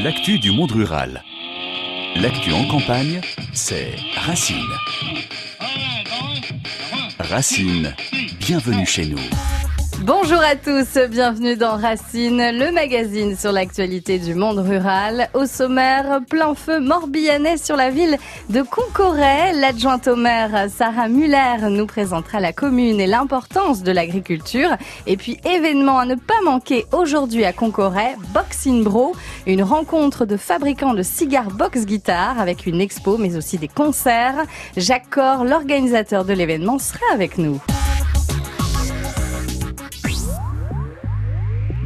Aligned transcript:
L'actu 0.00 0.38
du 0.38 0.52
monde 0.52 0.70
rural. 0.70 1.24
L'actu 2.14 2.52
en 2.52 2.68
campagne, 2.68 3.20
c'est 3.52 3.96
Racine. 4.14 4.56
Racine, 7.18 7.96
bienvenue 8.38 8.86
chez 8.86 9.06
nous. 9.06 9.18
Bonjour 10.02 10.38
à 10.38 10.54
tous, 10.54 10.96
bienvenue 11.10 11.56
dans 11.56 11.76
Racine, 11.76 12.38
le 12.38 12.70
magazine 12.70 13.36
sur 13.36 13.50
l'actualité 13.50 14.20
du 14.20 14.36
monde 14.36 14.60
rural. 14.60 15.28
Au 15.34 15.44
sommaire, 15.44 16.20
plein 16.30 16.54
feu 16.54 16.78
morbihanais 16.78 17.56
sur 17.56 17.74
la 17.74 17.90
ville 17.90 18.16
de 18.48 18.62
Concoret. 18.62 19.52
L'adjointe 19.54 20.06
au 20.06 20.14
maire 20.14 20.66
Sarah 20.70 21.08
Muller 21.08 21.68
nous 21.68 21.86
présentera 21.86 22.38
la 22.38 22.52
commune 22.52 23.00
et 23.00 23.08
l'importance 23.08 23.82
de 23.82 23.90
l'agriculture. 23.90 24.70
Et 25.08 25.16
puis 25.16 25.36
événement 25.44 25.98
à 25.98 26.06
ne 26.06 26.14
pas 26.14 26.40
manquer 26.44 26.86
aujourd'hui 26.92 27.44
à 27.44 27.52
Concoret, 27.52 28.14
Boxing 28.32 28.84
Bro, 28.84 29.16
une 29.46 29.64
rencontre 29.64 30.26
de 30.26 30.36
fabricants 30.36 30.94
de 30.94 31.02
cigares 31.02 31.50
box 31.50 31.86
guitare 31.86 32.38
avec 32.38 32.66
une 32.66 32.80
expo 32.80 33.18
mais 33.18 33.36
aussi 33.36 33.58
des 33.58 33.68
concerts. 33.68 34.44
Jacques 34.76 35.10
Cor, 35.10 35.44
l'organisateur 35.44 36.24
de 36.24 36.34
l'événement, 36.34 36.78
sera 36.78 37.04
avec 37.12 37.36
nous. 37.36 37.60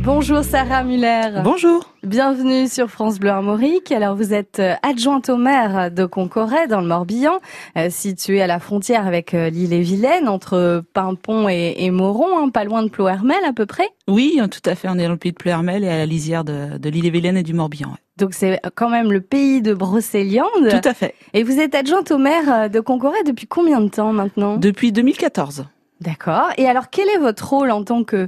Bonjour 0.05 0.43
Sarah 0.43 0.83
Muller. 0.83 1.43
Bonjour. 1.45 1.93
Bienvenue 2.03 2.67
sur 2.67 2.91
France 2.91 3.21
Bleu 3.21 3.31
Armorique. 3.31 3.93
Alors 3.93 4.17
vous 4.17 4.35
êtes 4.35 4.59
euh, 4.59 4.75
adjointe 4.83 5.29
au 5.29 5.37
maire 5.37 5.93
de 5.93 6.05
Concoret 6.07 6.67
dans 6.67 6.81
le 6.81 6.89
Morbihan, 6.89 7.39
euh, 7.79 7.89
situé 7.89 8.43
à 8.43 8.49
la 8.49 8.59
frontière 8.59 9.07
avec 9.07 9.33
euh, 9.33 9.49
l'île 9.49 9.73
et 9.73 9.83
Vilaine, 9.83 10.29
entre 10.29 10.83
Pimpon 10.93 11.49
et, 11.49 11.77
et 11.79 11.93
Moron, 11.93 12.37
hein, 12.37 12.49
pas 12.49 12.65
loin 12.65 12.83
de 12.83 12.89
Plohermel 12.89 13.45
à 13.47 13.53
peu 13.53 13.65
près. 13.65 13.89
Oui, 14.09 14.41
tout 14.51 14.69
à 14.69 14.75
fait. 14.75 14.89
On 14.91 14.99
est 14.99 15.05
dans 15.05 15.11
le 15.11 15.17
pays 15.17 15.31
de 15.31 15.37
Plohermel 15.37 15.85
et 15.85 15.89
à 15.89 15.99
la 15.99 16.07
lisière 16.07 16.43
de, 16.43 16.79
de 16.79 16.91
l'île 16.91 17.07
et 17.07 17.11
Vilaine 17.11 17.37
et 17.37 17.45
du 17.45 17.55
Morbihan. 17.55 17.91
Ouais. 17.91 17.99
Donc 18.17 18.35
c'est 18.35 18.61
quand 18.75 18.91
même 18.91 19.13
le 19.13 19.21
pays 19.21 19.63
de 19.63 19.73
Brocéliande. 19.73 20.69
Tout 20.69 20.89
à 20.89 20.95
fait. 20.95 21.15
Et 21.33 21.45
vous 21.45 21.61
êtes 21.61 21.77
adjointe 21.77 22.11
au 22.11 22.19
maire 22.19 22.69
de 22.69 22.81
Concoret 22.81 23.23
depuis 23.25 23.47
combien 23.47 23.81
de 23.81 23.89
temps 23.89 24.13
maintenant? 24.13 24.57
Depuis 24.57 24.91
2014. 24.91 25.67
D'accord. 26.01 26.49
Et 26.59 26.67
alors 26.67 26.91
quel 26.91 27.09
est 27.09 27.19
votre 27.19 27.49
rôle 27.49 27.71
en 27.71 27.85
tant 27.85 28.03
que 28.03 28.27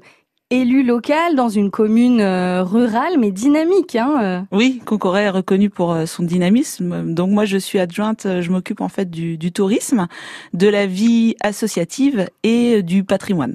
élu 0.51 0.83
local 0.83 1.35
dans 1.35 1.49
une 1.49 1.71
commune 1.71 2.21
euh, 2.21 2.63
rurale 2.63 3.19
mais 3.19 3.31
dynamique. 3.31 3.97
Hein 3.97 4.21
euh. 4.23 4.41
Oui, 4.53 4.81
Concoret 4.85 5.25
est 5.25 5.31
reconnu 5.31 5.71
pour 5.71 5.93
euh, 5.93 6.07
son 6.07 6.23
dynamisme. 6.23 7.13
Donc 7.13 7.31
moi 7.31 7.45
je 7.45 7.59
suis 7.59 7.79
adjointe, 7.79 8.27
je 8.41 8.51
m'occupe 8.51 8.81
en 8.81 8.89
fait 8.89 9.11
du, 9.11 9.37
du 9.37 9.53
tourisme, 9.53 10.07
de 10.53 10.69
la 10.69 10.87
vie 10.87 11.35
associative 11.41 12.29
et 12.43 12.83
du 12.83 13.05
patrimoine. 13.05 13.55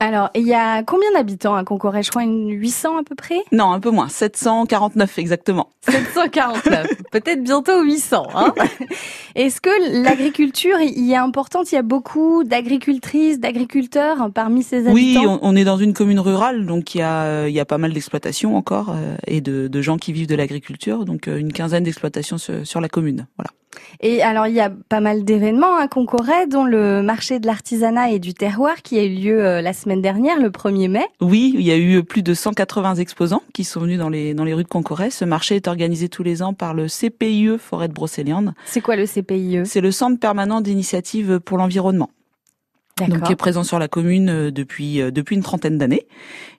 Alors, 0.00 0.30
il 0.36 0.46
y 0.46 0.54
a 0.54 0.84
combien 0.84 1.10
d'habitants 1.12 1.56
à 1.56 1.64
Concoret 1.64 2.04
Je 2.04 2.10
crois 2.10 2.22
une 2.22 2.50
800 2.50 2.98
à 2.98 3.02
peu 3.02 3.16
près? 3.16 3.38
Non, 3.50 3.72
un 3.72 3.80
peu 3.80 3.90
moins, 3.90 4.08
749 4.08 5.18
exactement. 5.18 5.70
749, 5.80 6.86
peut-être 7.10 7.42
bientôt 7.42 7.82
800. 7.82 8.28
Hein 8.32 8.54
Est-ce 9.34 9.60
que 9.60 10.04
l'agriculture 10.04 10.80
y 10.80 11.12
est 11.12 11.16
importante 11.16 11.72
Il 11.72 11.74
y 11.74 11.78
a 11.78 11.82
beaucoup 11.82 12.44
d'agricultrices, 12.44 13.40
d'agriculteurs 13.40 14.30
parmi 14.32 14.62
ces 14.62 14.86
habitants? 14.86 14.92
Oui, 14.92 15.18
on, 15.26 15.40
on, 15.42 15.56
est 15.56 15.64
dans 15.64 15.78
une 15.78 15.94
commune 15.94 16.20
rurale, 16.20 16.66
donc 16.66 16.94
il 16.94 16.98
y 16.98 17.02
a, 17.02 17.48
il 17.48 17.54
y 17.54 17.60
a 17.60 17.64
pas 17.64 17.78
mal 17.78 17.92
d'exploitations 17.92 18.56
encore 18.56 18.90
euh, 18.90 19.16
et 19.26 19.40
de, 19.40 19.66
de, 19.66 19.82
gens 19.82 19.96
qui 19.96 20.12
vivent 20.12 20.28
de 20.28 20.36
l'agriculture, 20.36 21.06
donc 21.06 21.26
euh, 21.26 21.38
une 21.38 21.52
quinzaine 21.52 21.82
d'exploitations 21.82 22.38
sur, 22.38 22.64
sur 22.64 22.80
la 22.80 22.88
commune. 22.88 23.26
Voilà. 23.36 23.50
Et 24.00 24.22
alors, 24.22 24.46
il 24.46 24.54
y 24.54 24.60
a 24.60 24.70
pas 24.88 25.00
mal 25.00 25.24
d'événements 25.24 25.76
à 25.76 25.88
Concoret, 25.88 26.46
dont 26.46 26.64
le 26.64 27.02
marché 27.02 27.40
de 27.40 27.46
l'artisanat 27.46 28.10
et 28.10 28.18
du 28.18 28.34
terroir 28.34 28.82
qui 28.82 28.98
a 28.98 29.04
eu 29.04 29.14
lieu 29.14 29.44
euh, 29.44 29.60
la 29.60 29.72
semaine 29.72 30.02
dernière, 30.02 30.40
le 30.40 30.50
1er 30.50 30.88
mai. 30.88 31.06
Oui, 31.20 31.54
il 31.54 31.62
y 31.62 31.70
a 31.70 31.76
eu 31.76 32.02
plus 32.02 32.22
de 32.22 32.34
180 32.34 32.96
exposants 32.96 33.42
qui 33.52 33.64
sont 33.64 33.80
venus 33.80 33.98
dans 33.98 34.08
les, 34.08 34.34
dans 34.34 34.44
les 34.44 34.54
rues 34.54 34.64
de 34.64 34.68
Concoret. 34.68 35.10
Ce 35.10 35.24
marché 35.24 35.56
est 35.56 35.68
organisé 35.68 36.08
tous 36.08 36.22
les 36.22 36.42
ans 36.42 36.54
par 36.54 36.74
le 36.74 36.86
CPIE 36.86 37.58
Forêt 37.58 37.88
de 37.88 37.94
Brocéliande. 37.94 38.54
C'est 38.66 38.80
quoi 38.80 38.96
le 38.96 39.06
CPIE 39.06 39.62
C'est 39.64 39.80
le 39.80 39.90
Centre 39.90 40.18
permanent 40.18 40.60
d'initiative 40.60 41.40
pour 41.40 41.58
l'environnement 41.58 42.10
donc 43.06 43.22
qui 43.22 43.32
est 43.32 43.36
présent 43.36 43.62
sur 43.62 43.78
la 43.78 43.88
commune 43.88 44.50
depuis 44.50 45.00
depuis 45.12 45.36
une 45.36 45.42
trentaine 45.42 45.78
d'années. 45.78 46.06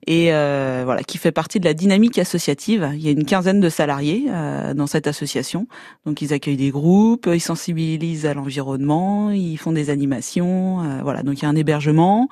Et 0.07 0.33
euh, 0.33 0.83
voilà 0.85 1.03
qui 1.03 1.17
fait 1.17 1.31
partie 1.31 1.59
de 1.59 1.65
la 1.65 1.73
dynamique 1.73 2.17
associative. 2.17 2.89
Il 2.93 3.01
y 3.01 3.09
a 3.09 3.11
une 3.11 3.25
quinzaine 3.25 3.59
de 3.59 3.69
salariés 3.69 4.25
euh, 4.29 4.73
dans 4.73 4.87
cette 4.87 5.07
association, 5.07 5.67
donc 6.05 6.21
ils 6.21 6.33
accueillent 6.33 6.57
des 6.57 6.71
groupes, 6.71 7.29
ils 7.31 7.41
sensibilisent 7.41 8.25
à 8.25 8.33
l'environnement, 8.33 9.29
ils 9.31 9.57
font 9.57 9.71
des 9.71 9.89
animations, 9.89 10.81
euh, 10.81 11.01
voilà. 11.03 11.21
Donc 11.23 11.39
il 11.39 11.43
y 11.43 11.45
a 11.45 11.49
un 11.49 11.55
hébergement, 11.55 12.29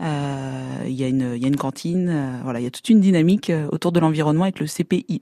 il 0.00 0.92
y 0.92 1.04
a 1.04 1.08
une 1.08 1.32
il 1.36 1.42
y 1.42 1.44
a 1.44 1.48
une 1.48 1.56
cantine, 1.56 2.40
voilà. 2.44 2.60
Il 2.60 2.64
y 2.64 2.66
a 2.66 2.70
toute 2.70 2.88
une 2.88 3.00
dynamique 3.00 3.50
autour 3.72 3.92
de 3.92 4.00
l'environnement 4.00 4.44
avec 4.44 4.60
le 4.60 4.66
CPIE. 4.66 5.20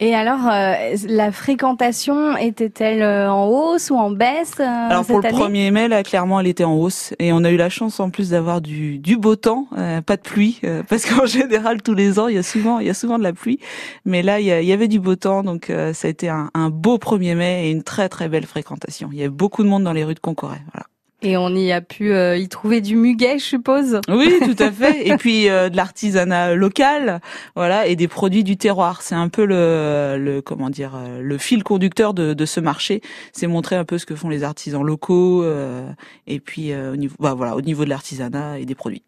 Et 0.00 0.14
alors, 0.14 0.46
euh, 0.46 0.96
la 1.08 1.32
fréquentation 1.32 2.36
était-elle 2.36 3.02
euh, 3.02 3.32
en 3.32 3.48
hausse 3.48 3.90
ou 3.90 3.96
en 3.96 4.10
baisse 4.10 4.54
euh, 4.60 4.64
Alors 4.64 5.04
pour 5.04 5.20
le 5.20 5.26
année? 5.26 5.68
1er 5.68 5.70
mai, 5.72 5.88
là, 5.88 6.02
clairement, 6.04 6.38
elle 6.38 6.46
était 6.46 6.64
en 6.64 6.74
hausse. 6.74 7.14
Et 7.18 7.32
on 7.32 7.42
a 7.42 7.50
eu 7.50 7.56
la 7.56 7.68
chance 7.68 7.98
en 7.98 8.10
plus 8.10 8.30
d'avoir 8.30 8.60
du, 8.60 8.98
du 8.98 9.16
beau 9.16 9.34
temps, 9.34 9.66
euh, 9.76 10.00
pas 10.00 10.16
de 10.16 10.22
pluie, 10.22 10.60
euh, 10.64 10.82
parce 10.88 11.04
qu'en 11.04 11.26
général, 11.26 11.82
tous 11.82 11.94
les 11.94 12.18
ans, 12.18 12.28
il 12.28 12.36
y 12.36 12.38
a 12.38 12.42
souvent, 12.42 12.78
il 12.78 12.86
y 12.86 12.90
a 12.90 12.94
souvent 12.94 13.18
de 13.18 13.24
la 13.24 13.32
pluie. 13.32 13.58
Mais 14.04 14.22
là, 14.22 14.38
il 14.40 14.46
y, 14.46 14.52
a, 14.52 14.60
il 14.60 14.68
y 14.68 14.72
avait 14.72 14.88
du 14.88 15.00
beau 15.00 15.16
temps, 15.16 15.42
donc 15.42 15.70
euh, 15.70 15.92
ça 15.92 16.06
a 16.06 16.10
été 16.10 16.28
un, 16.28 16.50
un, 16.54 16.70
beau 16.70 16.98
1er 16.98 17.34
mai 17.34 17.66
et 17.66 17.70
une 17.70 17.82
très 17.82 18.08
très 18.08 18.28
belle 18.28 18.46
fréquentation. 18.46 19.08
Il 19.12 19.18
y 19.18 19.22
avait 19.22 19.30
beaucoup 19.30 19.64
de 19.64 19.68
monde 19.68 19.84
dans 19.84 19.92
les 19.92 20.04
rues 20.04 20.14
de 20.14 20.20
Concoret. 20.20 20.60
Voilà. 20.72 20.86
Et 21.20 21.36
on 21.36 21.48
y 21.50 21.72
a 21.72 21.80
pu 21.80 22.12
euh, 22.12 22.36
y 22.36 22.48
trouver 22.48 22.80
du 22.80 22.94
muguet, 22.94 23.38
je 23.40 23.44
suppose. 23.44 24.00
Oui, 24.08 24.32
tout 24.44 24.62
à 24.62 24.70
fait. 24.70 25.08
Et 25.08 25.16
puis 25.16 25.48
euh, 25.48 25.68
de 25.68 25.76
l'artisanat 25.76 26.54
local, 26.54 27.20
voilà, 27.56 27.88
et 27.88 27.96
des 27.96 28.06
produits 28.06 28.44
du 28.44 28.56
terroir. 28.56 29.02
C'est 29.02 29.16
un 29.16 29.28
peu 29.28 29.44
le, 29.44 30.16
le 30.16 30.40
comment 30.40 30.70
dire, 30.70 30.92
euh, 30.94 31.20
le 31.20 31.38
fil 31.38 31.64
conducteur 31.64 32.14
de, 32.14 32.34
de 32.34 32.46
ce 32.46 32.60
marché. 32.60 33.00
C'est 33.32 33.48
montrer 33.48 33.74
un 33.74 33.84
peu 33.84 33.98
ce 33.98 34.06
que 34.06 34.14
font 34.14 34.28
les 34.28 34.44
artisans 34.44 34.84
locaux, 34.84 35.42
euh, 35.42 35.90
et 36.28 36.38
puis 36.38 36.72
au 36.74 36.96
niveau, 36.96 37.16
bah, 37.18 37.34
voilà, 37.34 37.56
au 37.56 37.62
niveau 37.62 37.84
de 37.84 37.90
l'artisanat 37.90 38.60
et 38.60 38.64
des 38.64 38.76
produits. 38.76 39.02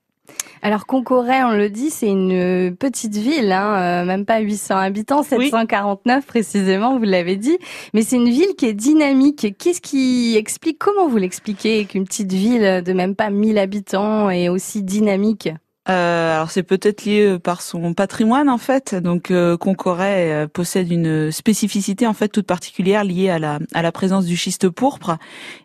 Alors 0.62 0.84
Concoret, 0.86 1.42
on 1.42 1.52
le 1.52 1.70
dit, 1.70 1.88
c'est 1.88 2.08
une 2.08 2.76
petite 2.76 3.16
ville, 3.16 3.50
hein, 3.50 4.02
euh, 4.02 4.04
même 4.04 4.26
pas 4.26 4.40
800 4.40 4.76
habitants, 4.76 5.22
749 5.22 6.16
oui. 6.18 6.26
précisément, 6.26 6.98
vous 6.98 7.04
l'avez 7.04 7.36
dit. 7.36 7.56
Mais 7.94 8.02
c'est 8.02 8.16
une 8.16 8.28
ville 8.28 8.54
qui 8.58 8.66
est 8.66 8.74
dynamique. 8.74 9.54
Qu'est-ce 9.58 9.80
qui 9.80 10.36
explique, 10.36 10.78
comment 10.78 11.08
vous 11.08 11.16
l'expliquez 11.16 11.86
qu'une 11.86 12.04
petite 12.04 12.32
ville 12.32 12.82
de 12.84 12.92
même 12.92 13.14
pas 13.14 13.30
1000 13.30 13.56
habitants 13.58 14.28
est 14.28 14.50
aussi 14.50 14.82
dynamique? 14.82 15.48
Euh, 15.90 16.36
alors 16.36 16.50
c'est 16.52 16.62
peut-être 16.62 17.04
lié 17.04 17.38
par 17.42 17.62
son 17.62 17.94
patrimoine 17.94 18.48
en 18.48 18.58
fait. 18.58 18.94
Donc 18.94 19.30
euh, 19.30 19.56
Concoret 19.56 20.32
euh, 20.32 20.46
possède 20.46 20.90
une 20.90 21.32
spécificité 21.32 22.06
en 22.06 22.12
fait 22.12 22.28
toute 22.28 22.46
particulière 22.46 23.02
liée 23.02 23.28
à 23.28 23.40
la 23.40 23.58
à 23.74 23.82
la 23.82 23.90
présence 23.90 24.24
du 24.24 24.36
schiste 24.36 24.68
pourpre 24.68 25.16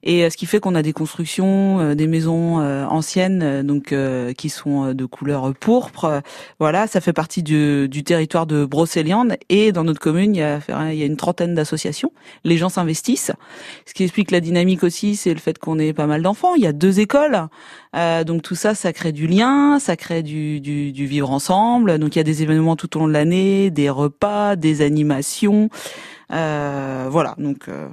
et 0.01 0.23
euh, 0.23 0.31
ce 0.31 0.37
qui 0.37 0.47
fait 0.47 0.59
qu'on 0.59 0.73
a 0.73 0.81
des 0.81 0.93
constructions, 0.93 1.79
euh, 1.79 1.95
des 1.95 2.07
maisons 2.07 2.59
euh, 2.59 2.85
anciennes 2.85 3.61
donc 3.61 3.93
qui 4.37 4.49
sont 4.49 4.93
de 4.93 5.05
couleur 5.05 5.53
pourpre. 5.53 6.21
Voilà, 6.59 6.87
ça 6.87 7.01
fait 7.01 7.13
partie 7.13 7.43
du, 7.43 7.87
du 7.87 8.03
territoire 8.03 8.47
de 8.47 8.65
Brocéliande 8.65 9.35
et 9.49 9.71
dans 9.71 9.83
notre 9.83 9.99
commune 9.99 10.35
il 10.35 10.39
y 10.39 10.43
a 10.43 10.59
il 10.91 10.97
y 10.97 11.03
a 11.03 11.05
une 11.05 11.17
trentaine 11.17 11.53
d'associations. 11.53 12.11
Les 12.43 12.57
gens 12.57 12.69
s'investissent. 12.69 13.31
Ce 13.85 13.93
qui 13.93 14.03
explique 14.03 14.31
la 14.31 14.39
dynamique 14.39 14.83
aussi, 14.83 15.15
c'est 15.15 15.33
le 15.33 15.39
fait 15.39 15.59
qu'on 15.59 15.77
ait 15.77 15.93
pas 15.93 16.07
mal 16.07 16.21
d'enfants. 16.21 16.55
Il 16.55 16.63
y 16.63 16.67
a 16.67 16.73
deux 16.73 16.99
écoles, 16.99 17.47
donc 18.25 18.41
tout 18.41 18.55
ça, 18.55 18.75
ça 18.75 18.93
crée 18.93 19.11
du 19.11 19.27
lien, 19.27 19.79
ça 19.79 19.95
crée 19.95 20.23
du, 20.23 20.59
du, 20.59 20.91
du, 20.91 21.05
vivre 21.05 21.31
ensemble. 21.31 21.97
Donc 21.97 22.15
il 22.15 22.19
y 22.19 22.21
a 22.21 22.23
des 22.23 22.43
événements 22.43 22.75
tout 22.75 22.95
au 22.97 22.99
long 22.99 23.07
de 23.07 23.13
l'année, 23.13 23.71
des 23.71 23.89
repas, 23.89 24.55
des 24.55 24.81
animations. 24.81 25.69
Euh, 26.31 27.07
voilà, 27.09 27.35
donc. 27.37 27.67
Euh, 27.67 27.87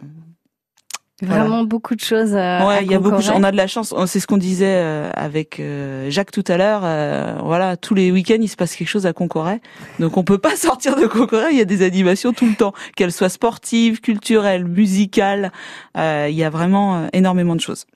Vraiment 1.22 1.46
voilà. 1.46 1.64
beaucoup 1.64 1.94
de 1.94 2.00
choses. 2.00 2.34
Euh, 2.34 2.66
ouais, 2.66 2.84
il 2.84 2.90
y 2.90 2.94
a 2.94 2.98
beaucoup. 2.98 3.22
On 3.32 3.44
a 3.44 3.52
de 3.52 3.56
la 3.56 3.68
chance. 3.68 3.94
C'est 4.06 4.18
ce 4.18 4.26
qu'on 4.26 4.38
disait 4.38 4.74
euh, 4.74 5.08
avec 5.14 5.60
euh, 5.60 6.10
Jacques 6.10 6.32
tout 6.32 6.42
à 6.48 6.56
l'heure. 6.56 6.80
Euh, 6.82 7.36
voilà, 7.44 7.76
tous 7.76 7.94
les 7.94 8.10
week-ends 8.10 8.38
il 8.40 8.48
se 8.48 8.56
passe 8.56 8.74
quelque 8.74 8.88
chose 8.88 9.06
à 9.06 9.12
Concoret. 9.12 9.60
Donc 10.00 10.16
on 10.16 10.24
peut 10.24 10.38
pas 10.38 10.56
sortir 10.56 10.96
de 10.96 11.06
Concoret. 11.06 11.52
Il 11.52 11.58
y 11.58 11.60
a 11.60 11.64
des 11.64 11.82
animations 11.84 12.32
tout 12.32 12.46
le 12.46 12.54
temps, 12.54 12.72
qu'elles 12.96 13.12
soient 13.12 13.28
sportives, 13.28 14.00
culturelles, 14.00 14.64
musicales. 14.64 15.52
Euh, 15.96 16.26
il 16.28 16.34
y 16.34 16.42
a 16.42 16.50
vraiment 16.50 17.06
énormément 17.12 17.54
de 17.54 17.60
choses. 17.60 17.86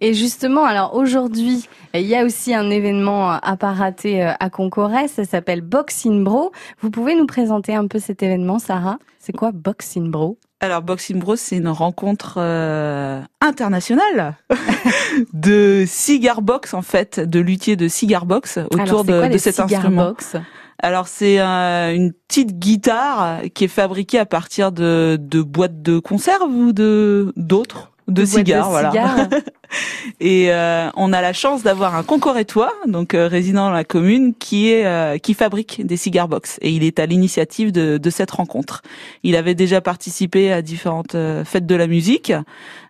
Et 0.00 0.14
justement, 0.14 0.64
alors 0.64 0.94
aujourd'hui, 0.94 1.68
il 1.94 2.02
y 2.02 2.14
a 2.14 2.24
aussi 2.24 2.54
un 2.54 2.70
événement 2.70 3.30
à 3.30 3.56
pas 3.56 3.72
rater 3.72 4.22
à 4.22 4.50
Concoret, 4.50 5.08
ça 5.08 5.24
s'appelle 5.24 5.60
Boxing 5.60 6.24
Bro. 6.24 6.52
Vous 6.80 6.90
pouvez 6.90 7.14
nous 7.14 7.26
présenter 7.26 7.74
un 7.74 7.86
peu 7.86 7.98
cet 7.98 8.22
événement, 8.22 8.58
Sarah? 8.58 8.98
C'est 9.18 9.32
quoi 9.32 9.52
Boxing 9.52 10.10
Bro? 10.10 10.38
Alors 10.62 10.82
Boxing 10.82 11.18
Bros, 11.18 11.36
c'est 11.36 11.56
une 11.56 11.68
rencontre 11.68 12.34
euh, 12.36 13.22
internationale 13.40 14.36
de 15.32 15.84
cigar 15.86 16.42
box 16.42 16.74
en 16.74 16.82
fait, 16.82 17.18
de 17.18 17.40
luthiers 17.40 17.76
de 17.76 17.88
cigar 17.88 18.26
box 18.26 18.58
autour 18.58 18.80
Alors, 18.80 19.04
de, 19.04 19.28
de 19.32 19.38
cet 19.38 19.58
instrument. 19.58 20.04
Box? 20.04 20.36
Alors 20.78 21.08
c'est 21.08 21.40
euh, 21.40 21.94
une 21.94 22.12
petite 22.12 22.58
guitare 22.58 23.40
qui 23.54 23.64
est 23.64 23.68
fabriquée 23.68 24.18
à 24.18 24.26
partir 24.26 24.70
de, 24.70 25.18
de 25.18 25.40
boîtes 25.40 25.80
de 25.80 25.98
conserve 25.98 26.50
ou 26.50 26.72
de 26.72 27.32
d'autres? 27.36 27.89
De, 28.10 28.24
cigares, 28.24 28.70
voilà. 28.70 28.92
et 30.20 30.52
euh, 30.52 30.90
on 30.96 31.12
a 31.12 31.20
la 31.20 31.32
chance 31.32 31.62
d'avoir 31.62 31.94
un 31.94 32.02
concorétois, 32.02 32.72
donc 32.86 33.14
euh, 33.14 33.28
résident 33.28 33.66
dans 33.66 33.70
la 33.70 33.84
commune, 33.84 34.34
qui 34.34 34.70
est 34.70 34.86
euh, 34.86 35.18
qui 35.18 35.34
fabrique 35.34 35.86
des 35.86 35.96
cigares 35.96 36.28
box. 36.28 36.58
Et 36.62 36.70
il 36.70 36.84
est 36.84 36.98
à 36.98 37.06
l'initiative 37.06 37.72
de, 37.72 37.98
de, 37.98 38.10
cette 38.10 38.30
rencontre. 38.30 38.82
Il 39.22 39.36
avait 39.36 39.54
déjà 39.54 39.80
participé 39.80 40.52
à 40.52 40.62
différentes 40.62 41.16
fêtes 41.44 41.66
de 41.66 41.74
la 41.74 41.86
musique. 41.86 42.32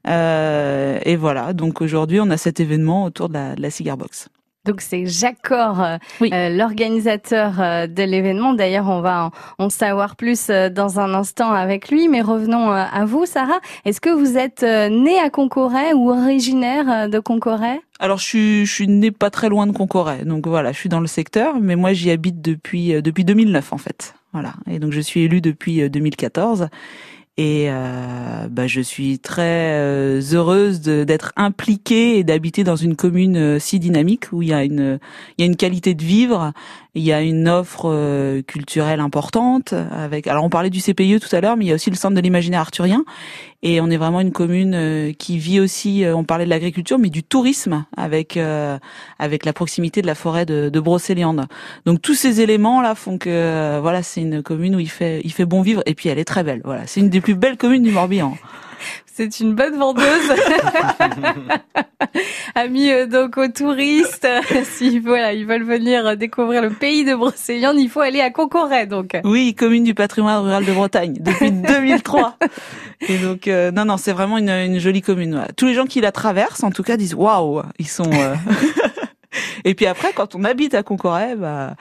et 0.06 1.16
voilà, 1.16 1.52
donc 1.52 1.82
aujourd'hui, 1.82 2.20
on 2.20 2.30
a 2.30 2.36
cet 2.36 2.60
événement 2.60 3.04
autour 3.04 3.28
de 3.28 3.34
la, 3.34 3.54
de 3.54 3.62
la 3.62 3.70
cigar 3.70 3.96
box. 3.96 4.28
Donc 4.66 4.82
c'est 4.82 5.06
Jacques 5.06 5.40
Cor, 5.42 5.82
euh, 5.82 5.96
euh, 6.20 6.50
l'organisateur 6.50 7.60
euh, 7.60 7.86
de 7.86 8.02
l'événement. 8.02 8.52
D'ailleurs, 8.52 8.88
on 8.88 9.00
va 9.00 9.30
en, 9.58 9.70
savoir 9.70 10.16
plus 10.16 10.48
dans 10.48 11.00
un 11.00 11.14
instant 11.14 11.50
avec 11.52 11.90
lui. 11.90 12.08
Mais 12.08 12.20
revenons 12.20 12.70
à 12.70 13.04
vous, 13.06 13.24
Sarah. 13.24 13.60
Est-ce 13.86 14.02
que 14.02 14.10
vous 14.10 14.36
êtes 14.36 14.62
née 14.62 15.18
à 15.18 15.30
Concoret 15.30 15.94
ou 15.94 16.10
originaire 16.10 17.08
de 17.08 17.18
Concoret? 17.20 17.80
Alors 18.00 18.18
je 18.18 18.24
suis 18.24 18.66
je 18.66 18.72
suis 18.72 18.88
née 18.88 19.10
pas 19.10 19.30
très 19.30 19.48
loin 19.48 19.66
de 19.66 19.72
Concoret, 19.72 20.24
donc 20.24 20.46
voilà, 20.46 20.72
je 20.72 20.78
suis 20.78 20.88
dans 20.88 21.00
le 21.00 21.06
secteur, 21.06 21.60
mais 21.60 21.76
moi 21.76 21.92
j'y 21.92 22.10
habite 22.10 22.40
depuis 22.40 22.94
depuis 23.02 23.26
2009 23.26 23.74
en 23.74 23.76
fait, 23.76 24.14
voilà, 24.32 24.54
et 24.70 24.78
donc 24.78 24.92
je 24.92 25.00
suis 25.00 25.20
élue 25.20 25.42
depuis 25.42 25.90
2014 25.90 26.70
et 27.40 27.70
euh, 27.70 28.48
bah, 28.50 28.66
je 28.66 28.82
suis 28.82 29.18
très 29.18 29.72
euh, 29.72 30.20
heureuse 30.34 30.82
d'être 30.82 31.32
impliquée 31.36 32.18
et 32.18 32.22
d'habiter 32.22 32.64
dans 32.64 32.76
une 32.76 32.96
commune 32.96 33.36
euh, 33.38 33.58
si 33.58 33.78
dynamique 33.78 34.26
où 34.30 34.42
il 34.42 34.48
y 34.48 34.52
a 34.52 34.62
une 34.62 34.98
il 35.38 35.40
y 35.40 35.44
a 35.44 35.46
une 35.46 35.56
qualité 35.56 35.94
de 35.94 36.04
vivre, 36.04 36.52
il 36.94 37.02
y 37.02 37.14
a 37.14 37.22
une 37.22 37.48
offre 37.48 37.88
euh, 37.90 38.42
culturelle 38.42 39.00
importante 39.00 39.72
avec. 39.72 40.26
Alors 40.26 40.44
on 40.44 40.50
parlait 40.50 40.68
du 40.68 40.82
CPIE 40.82 41.18
tout 41.18 41.34
à 41.34 41.40
l'heure, 41.40 41.56
mais 41.56 41.64
il 41.64 41.68
y 41.68 41.72
a 41.72 41.76
aussi 41.76 41.88
le 41.88 41.96
centre 41.96 42.14
de 42.14 42.20
l'imaginaire 42.20 42.60
arthurien. 42.60 43.04
Et 43.62 43.80
on 43.80 43.90
est 43.90 43.96
vraiment 43.96 44.20
une 44.20 44.32
commune 44.32 44.74
euh, 44.74 45.12
qui 45.12 45.38
vit 45.38 45.60
aussi. 45.60 46.04
Euh, 46.04 46.16
on 46.16 46.24
parlait 46.24 46.44
de 46.44 46.50
l'agriculture, 46.50 46.98
mais 46.98 47.10
du 47.10 47.22
tourisme 47.22 47.84
avec 47.96 48.38
avec 49.18 49.44
la 49.44 49.52
proximité 49.52 50.02
de 50.02 50.06
la 50.06 50.14
forêt 50.14 50.46
de, 50.46 50.68
de 50.68 50.80
Brocéliande. 50.80 51.46
Donc 51.86 52.00
tous 52.00 52.14
ces 52.14 52.40
éléments 52.40 52.80
là 52.80 52.94
font 52.94 53.18
que 53.18 53.78
voilà, 53.80 54.02
c'est 54.02 54.22
une 54.22 54.42
commune 54.42 54.74
où 54.76 54.80
il 54.80 54.90
fait 54.90 55.20
il 55.24 55.32
fait 55.32 55.44
bon 55.44 55.62
vivre. 55.62 55.82
Et 55.86 55.94
puis 55.94 56.08
elle 56.08 56.18
est 56.18 56.24
très 56.24 56.42
belle. 56.42 56.62
Voilà, 56.64 56.86
c'est 56.86 57.00
une 57.00 57.10
des 57.10 57.20
plus 57.20 57.34
belles 57.34 57.56
communes 57.56 57.82
du 57.82 57.90
Morbihan. 57.90 58.36
C'est 59.06 59.40
une 59.40 59.54
bonne 59.54 59.78
vendeuse. 59.78 60.06
Amis 62.54 62.90
euh, 62.90 63.06
donc 63.06 63.36
aux 63.36 63.48
touristes, 63.48 64.26
si 64.64 64.98
voilà, 64.98 65.32
ils 65.32 65.46
veulent 65.46 65.64
venir 65.64 66.16
découvrir 66.16 66.62
le 66.62 66.70
pays 66.70 67.04
de 67.04 67.14
Brocéliande, 67.14 67.76
il 67.78 67.88
faut 67.88 68.00
aller 68.00 68.20
à 68.20 68.30
Concoret 68.30 68.86
donc. 68.86 69.18
Oui, 69.24 69.54
commune 69.54 69.84
du 69.84 69.94
patrimoine 69.94 70.42
rural 70.42 70.64
de 70.64 70.72
Bretagne 70.72 71.18
depuis 71.20 71.50
2003. 71.50 72.36
Et 73.08 73.18
donc 73.18 73.48
euh, 73.48 73.70
non 73.70 73.84
non, 73.84 73.96
c'est 73.96 74.12
vraiment 74.12 74.38
une, 74.38 74.50
une, 74.50 74.78
jolie 74.78 75.02
commune. 75.02 75.46
Tous 75.56 75.66
les 75.66 75.74
gens 75.74 75.86
qui 75.86 76.00
la 76.00 76.12
traversent 76.12 76.64
en 76.64 76.70
tout 76.70 76.82
cas 76.82 76.96
disent 76.96 77.14
waouh, 77.14 77.62
ils 77.78 77.88
sont 77.88 78.10
euh, 78.12 78.34
Et 79.64 79.74
puis 79.74 79.86
après 79.86 80.12
quand 80.12 80.34
on 80.34 80.44
habite 80.44 80.74
à 80.74 80.82
Concoret, 80.82 81.36
bah 81.36 81.74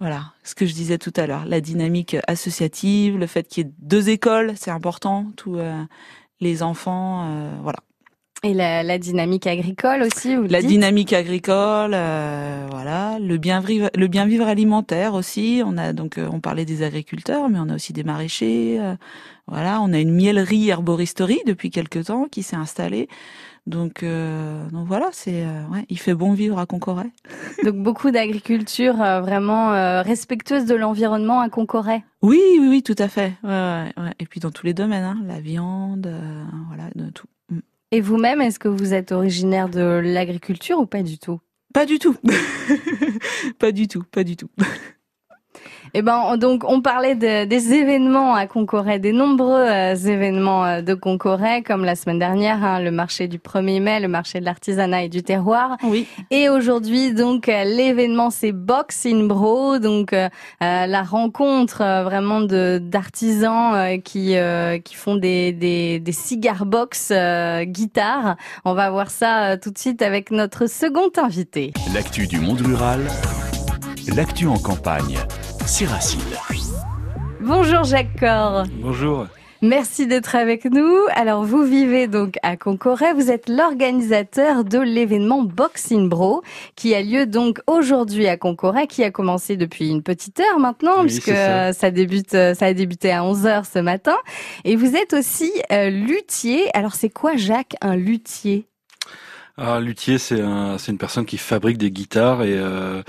voilà, 0.00 0.32
ce 0.44 0.54
que 0.54 0.64
je 0.64 0.72
disais 0.72 0.96
tout 0.96 1.12
à 1.16 1.26
l'heure, 1.26 1.44
la 1.46 1.60
dynamique 1.60 2.16
associative, 2.26 3.18
le 3.18 3.26
fait 3.26 3.46
qu'il 3.46 3.66
y 3.66 3.68
ait 3.68 3.72
deux 3.80 4.08
écoles, 4.08 4.54
c'est 4.56 4.70
important, 4.70 5.26
tout 5.36 5.58
les 6.40 6.62
enfants, 6.62 7.26
euh, 7.28 7.50
voilà. 7.62 7.78
Et 8.42 8.54
la, 8.54 8.82
la, 8.82 8.98
dynamique 8.98 9.46
agricole 9.46 10.02
aussi, 10.02 10.34
vous 10.34 10.44
La 10.44 10.62
dynamique 10.62 11.12
agricole, 11.12 11.92
euh, 11.92 12.66
voilà, 12.70 13.18
le 13.20 13.36
bien 13.36 13.60
vivre, 13.60 13.90
le 13.94 14.06
bien 14.06 14.24
vivre 14.24 14.46
alimentaire 14.46 15.12
aussi. 15.12 15.62
On 15.64 15.76
a 15.76 15.92
donc, 15.92 16.16
euh, 16.16 16.26
on 16.32 16.40
parlait 16.40 16.64
des 16.64 16.82
agriculteurs, 16.82 17.50
mais 17.50 17.58
on 17.58 17.68
a 17.68 17.74
aussi 17.74 17.92
des 17.92 18.02
maraîchers. 18.02 18.80
voilà, 19.46 19.82
on 19.82 19.92
a 19.92 19.98
une 19.98 20.12
miellerie 20.12 20.70
herboristerie 20.70 21.42
depuis 21.46 21.68
quelques 21.68 22.06
temps 22.06 22.28
qui 22.30 22.42
s'est 22.42 22.56
installée. 22.56 23.08
Donc, 23.70 24.02
euh, 24.02 24.68
donc 24.70 24.86
voilà, 24.86 25.08
c'est 25.12 25.44
ouais, 25.70 25.86
il 25.88 25.98
fait 25.98 26.14
bon 26.14 26.32
vivre 26.32 26.58
à 26.58 26.66
Concoret. 26.66 27.10
donc 27.64 27.76
beaucoup 27.76 28.10
d'agriculture 28.10 28.96
vraiment 28.96 29.70
respectueuse 30.02 30.64
de 30.66 30.74
l'environnement 30.74 31.40
à 31.40 31.48
Concoret. 31.48 32.04
Oui, 32.22 32.40
oui, 32.58 32.66
oui, 32.68 32.82
tout 32.82 32.96
à 32.98 33.08
fait. 33.08 33.32
Ouais, 33.44 33.92
ouais, 33.96 34.14
Et 34.18 34.26
puis 34.26 34.40
dans 34.40 34.50
tous 34.50 34.66
les 34.66 34.74
domaines, 34.74 35.04
hein, 35.04 35.22
la 35.26 35.40
viande, 35.40 36.12
voilà, 36.68 36.90
de 36.96 37.10
tout. 37.10 37.26
Et 37.92 38.00
vous-même, 38.00 38.40
est-ce 38.40 38.58
que 38.58 38.68
vous 38.68 38.94
êtes 38.94 39.10
originaire 39.10 39.68
de 39.68 40.00
l'agriculture 40.04 40.78
ou 40.78 40.86
pas 40.86 41.02
du 41.02 41.18
tout? 41.18 41.40
Pas 41.72 41.86
du 41.86 42.00
tout. 42.00 42.16
pas 43.60 43.70
du 43.70 43.86
tout, 43.86 44.02
pas 44.10 44.24
du 44.24 44.36
tout. 44.36 44.48
Eh 45.94 46.02
ben, 46.02 46.36
donc, 46.36 46.62
on 46.66 46.80
parlait 46.80 47.14
des 47.14 47.72
événements 47.72 48.34
à 48.34 48.46
Concoret, 48.46 48.98
des 48.98 49.12
nombreux 49.12 49.60
euh, 49.60 49.94
événements 49.94 50.64
euh, 50.64 50.82
de 50.82 50.94
Concoret, 50.94 51.62
comme 51.62 51.84
la 51.84 51.96
semaine 51.96 52.18
dernière, 52.18 52.62
hein, 52.64 52.80
le 52.80 52.90
marché 52.90 53.26
du 53.26 53.38
1er 53.38 53.80
mai, 53.80 54.00
le 54.00 54.08
marché 54.08 54.40
de 54.40 54.44
l'artisanat 54.44 55.04
et 55.04 55.08
du 55.08 55.22
terroir. 55.22 55.76
Oui. 55.82 56.06
Et 56.30 56.48
aujourd'hui, 56.48 57.12
donc, 57.12 57.48
euh, 57.48 57.64
l'événement, 57.64 58.30
c'est 58.30 58.52
Box 58.52 59.06
in 59.06 59.24
Bro, 59.26 59.78
donc 59.78 60.14
la 60.60 61.02
rencontre 61.02 61.78
vraiment 62.04 62.40
de 62.40 62.80
d'artisans 62.82 64.00
qui 64.02 64.36
qui 64.84 64.94
font 64.94 65.16
des 65.16 65.52
des, 65.52 65.98
des 65.98 66.12
cigar 66.12 66.66
box 66.66 67.12
guitare. 67.62 68.36
On 68.64 68.74
va 68.74 68.90
voir 68.90 69.10
ça 69.10 69.56
tout 69.56 69.70
de 69.70 69.78
suite 69.78 70.02
avec 70.02 70.30
notre 70.30 70.66
second 70.68 71.10
invité. 71.16 71.72
L'actu 71.94 72.26
du 72.26 72.40
monde 72.40 72.60
rural, 72.60 73.00
l'actu 74.14 74.46
en 74.46 74.58
campagne. 74.58 75.18
Bonjour 77.40 77.84
Jacques 77.84 78.18
Cor. 78.18 78.64
Bonjour. 78.82 79.28
Merci 79.62 80.08
d'être 80.08 80.34
avec 80.34 80.64
nous. 80.64 80.96
Alors, 81.14 81.44
vous 81.44 81.62
vivez 81.62 82.08
donc 82.08 82.38
à 82.42 82.56
Concoret. 82.56 83.14
Vous 83.14 83.30
êtes 83.30 83.48
l'organisateur 83.48 84.64
de 84.64 84.80
l'événement 84.80 85.42
Boxing 85.42 86.08
Bro, 86.08 86.42
qui 86.74 86.92
a 86.92 87.02
lieu 87.02 87.24
donc 87.24 87.60
aujourd'hui 87.68 88.26
à 88.26 88.36
Concoret, 88.36 88.88
qui 88.88 89.04
a 89.04 89.12
commencé 89.12 89.56
depuis 89.56 89.88
une 89.90 90.02
petite 90.02 90.40
heure 90.40 90.58
maintenant, 90.58 91.02
puisque 91.04 91.30
ça. 91.30 91.90
débute, 91.92 92.32
ça 92.32 92.66
a 92.66 92.72
débuté 92.72 93.12
à 93.12 93.22
11 93.22 93.46
heures 93.46 93.66
ce 93.66 93.78
matin. 93.78 94.16
Et 94.64 94.74
vous 94.74 94.96
êtes 94.96 95.12
aussi 95.12 95.52
euh, 95.70 95.88
luthier. 95.88 96.68
Alors, 96.74 96.94
c'est 96.94 97.10
quoi, 97.10 97.36
Jacques, 97.36 97.76
un 97.80 97.94
luthier? 97.94 98.66
Ah, 99.62 99.78
luthier, 99.78 100.16
c'est 100.16 100.40
un, 100.40 100.78
c'est 100.78 100.90
une 100.90 100.96
personne 100.96 101.26
qui 101.26 101.36
fabrique 101.36 101.76
des 101.76 101.90
guitares 101.90 102.42
et 102.42 102.54
euh, 102.56 103.02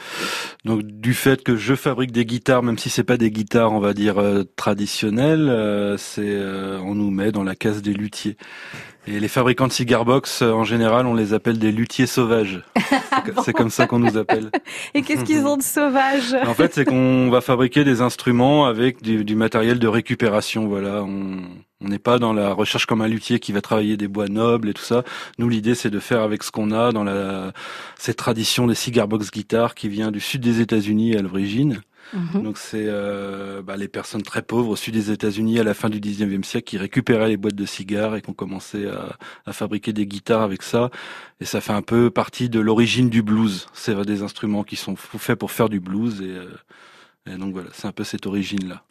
donc 0.65 0.81
du 0.83 1.13
fait 1.13 1.43
que 1.43 1.55
je 1.55 1.75
fabrique 1.75 2.11
des 2.11 2.25
guitares, 2.25 2.61
même 2.61 2.77
si 2.77 2.89
c'est 2.89 3.05
pas 3.05 3.15
des 3.15 3.31
guitares, 3.31 3.71
on 3.71 3.79
va 3.79 3.93
dire 3.93 4.17
euh, 4.17 4.43
traditionnelles, 4.57 5.47
euh, 5.47 5.95
c'est 5.95 6.41
on 6.83 6.93
nous 6.93 7.09
met 7.09 7.31
dans 7.31 7.43
la 7.43 7.55
case 7.55 7.81
des 7.81 7.93
luthiers. 7.93 8.35
Et 9.07 9.21
les 9.21 9.29
fabricants 9.29 9.67
de 9.67 9.71
cigar 9.71 10.03
box, 10.03 10.41
en 10.41 10.65
général, 10.65 11.07
on 11.07 11.13
les 11.13 11.33
appelle 11.33 11.57
des 11.57 11.71
luthiers 11.71 12.05
sauvages. 12.05 12.61
C'est 13.43 13.53
comme 13.53 13.71
ça 13.71 13.87
qu'on 13.87 13.97
nous 13.97 14.17
appelle. 14.17 14.51
Et 14.93 15.01
qu'est-ce 15.01 15.23
qu'ils 15.23 15.45
ont 15.47 15.57
de 15.57 15.63
sauvage? 15.63 16.35
En 16.45 16.53
fait, 16.53 16.73
c'est 16.73 16.85
qu'on 16.85 17.29
va 17.31 17.41
fabriquer 17.41 17.83
des 17.83 18.01
instruments 18.01 18.65
avec 18.65 19.01
du, 19.01 19.23
du 19.25 19.35
matériel 19.35 19.79
de 19.79 19.87
récupération. 19.87 20.67
Voilà, 20.67 21.03
on, 21.03 21.41
on 21.81 21.87
n'est 21.87 21.99
pas 21.99 22.19
dans 22.19 22.33
la 22.33 22.53
recherche 22.53 22.85
comme 22.85 23.01
un 23.01 23.07
luthier 23.07 23.39
qui 23.39 23.51
va 23.51 23.61
travailler 23.61 23.97
des 23.97 24.07
bois 24.07 24.27
nobles 24.27 24.69
et 24.69 24.73
tout 24.73 24.83
ça. 24.83 25.03
Nous, 25.37 25.49
l'idée, 25.49 25.75
c'est 25.75 25.89
de 25.89 25.99
faire 25.99 26.21
avec 26.21 26.43
ce 26.43 26.51
qu'on 26.51 26.71
a 26.71 26.91
dans 26.91 27.03
la 27.03 27.53
cette 27.97 28.17
tradition 28.17 28.67
des 28.67 28.75
cigar 28.75 29.07
box 29.07 29.31
guitares 29.31 29.75
qui 29.75 29.89
vient 29.89 30.11
du 30.11 30.19
sud 30.19 30.41
des 30.41 30.61
États-Unis 30.61 31.15
à 31.15 31.21
l'origine. 31.21 31.81
Mhm. 32.13 32.43
Donc 32.43 32.57
c'est 32.57 32.87
euh, 32.87 33.61
bah, 33.61 33.77
les 33.77 33.87
personnes 33.87 34.21
très 34.21 34.41
pauvres 34.41 34.69
au 34.71 34.75
sud 34.75 34.93
des 34.93 35.11
États-Unis 35.11 35.59
à 35.59 35.63
la 35.63 35.73
fin 35.73 35.89
du 35.89 35.99
19e 35.99 36.43
siècle 36.43 36.65
qui 36.65 36.77
récupéraient 36.77 37.29
les 37.29 37.37
boîtes 37.37 37.55
de 37.55 37.65
cigares 37.65 38.15
et 38.15 38.21
qui 38.21 38.29
ont 38.29 38.33
commencé 38.33 38.87
à, 38.87 39.17
à, 39.45 39.53
fabriquer 39.53 39.93
des 39.93 40.05
guitares 40.05 40.41
avec 40.41 40.61
ça. 40.61 40.89
Et 41.39 41.45
ça 41.45 41.61
fait 41.61 41.73
un 41.73 41.81
peu 41.81 42.09
partie 42.09 42.49
de 42.49 42.59
l'origine 42.59 43.09
du 43.09 43.21
blues. 43.21 43.67
C'est 43.73 43.95
des 44.05 44.23
instruments 44.23 44.63
qui 44.63 44.75
sont 44.75 44.95
faits 44.95 45.39
pour 45.39 45.51
faire 45.51 45.69
du 45.69 45.79
blues 45.79 46.21
et, 46.21 46.25
euh, 46.25 46.47
et 47.27 47.37
donc 47.37 47.53
voilà, 47.53 47.69
c'est 47.73 47.87
un 47.87 47.91
peu 47.91 48.03
cette 48.03 48.25
origine-là. 48.25 48.83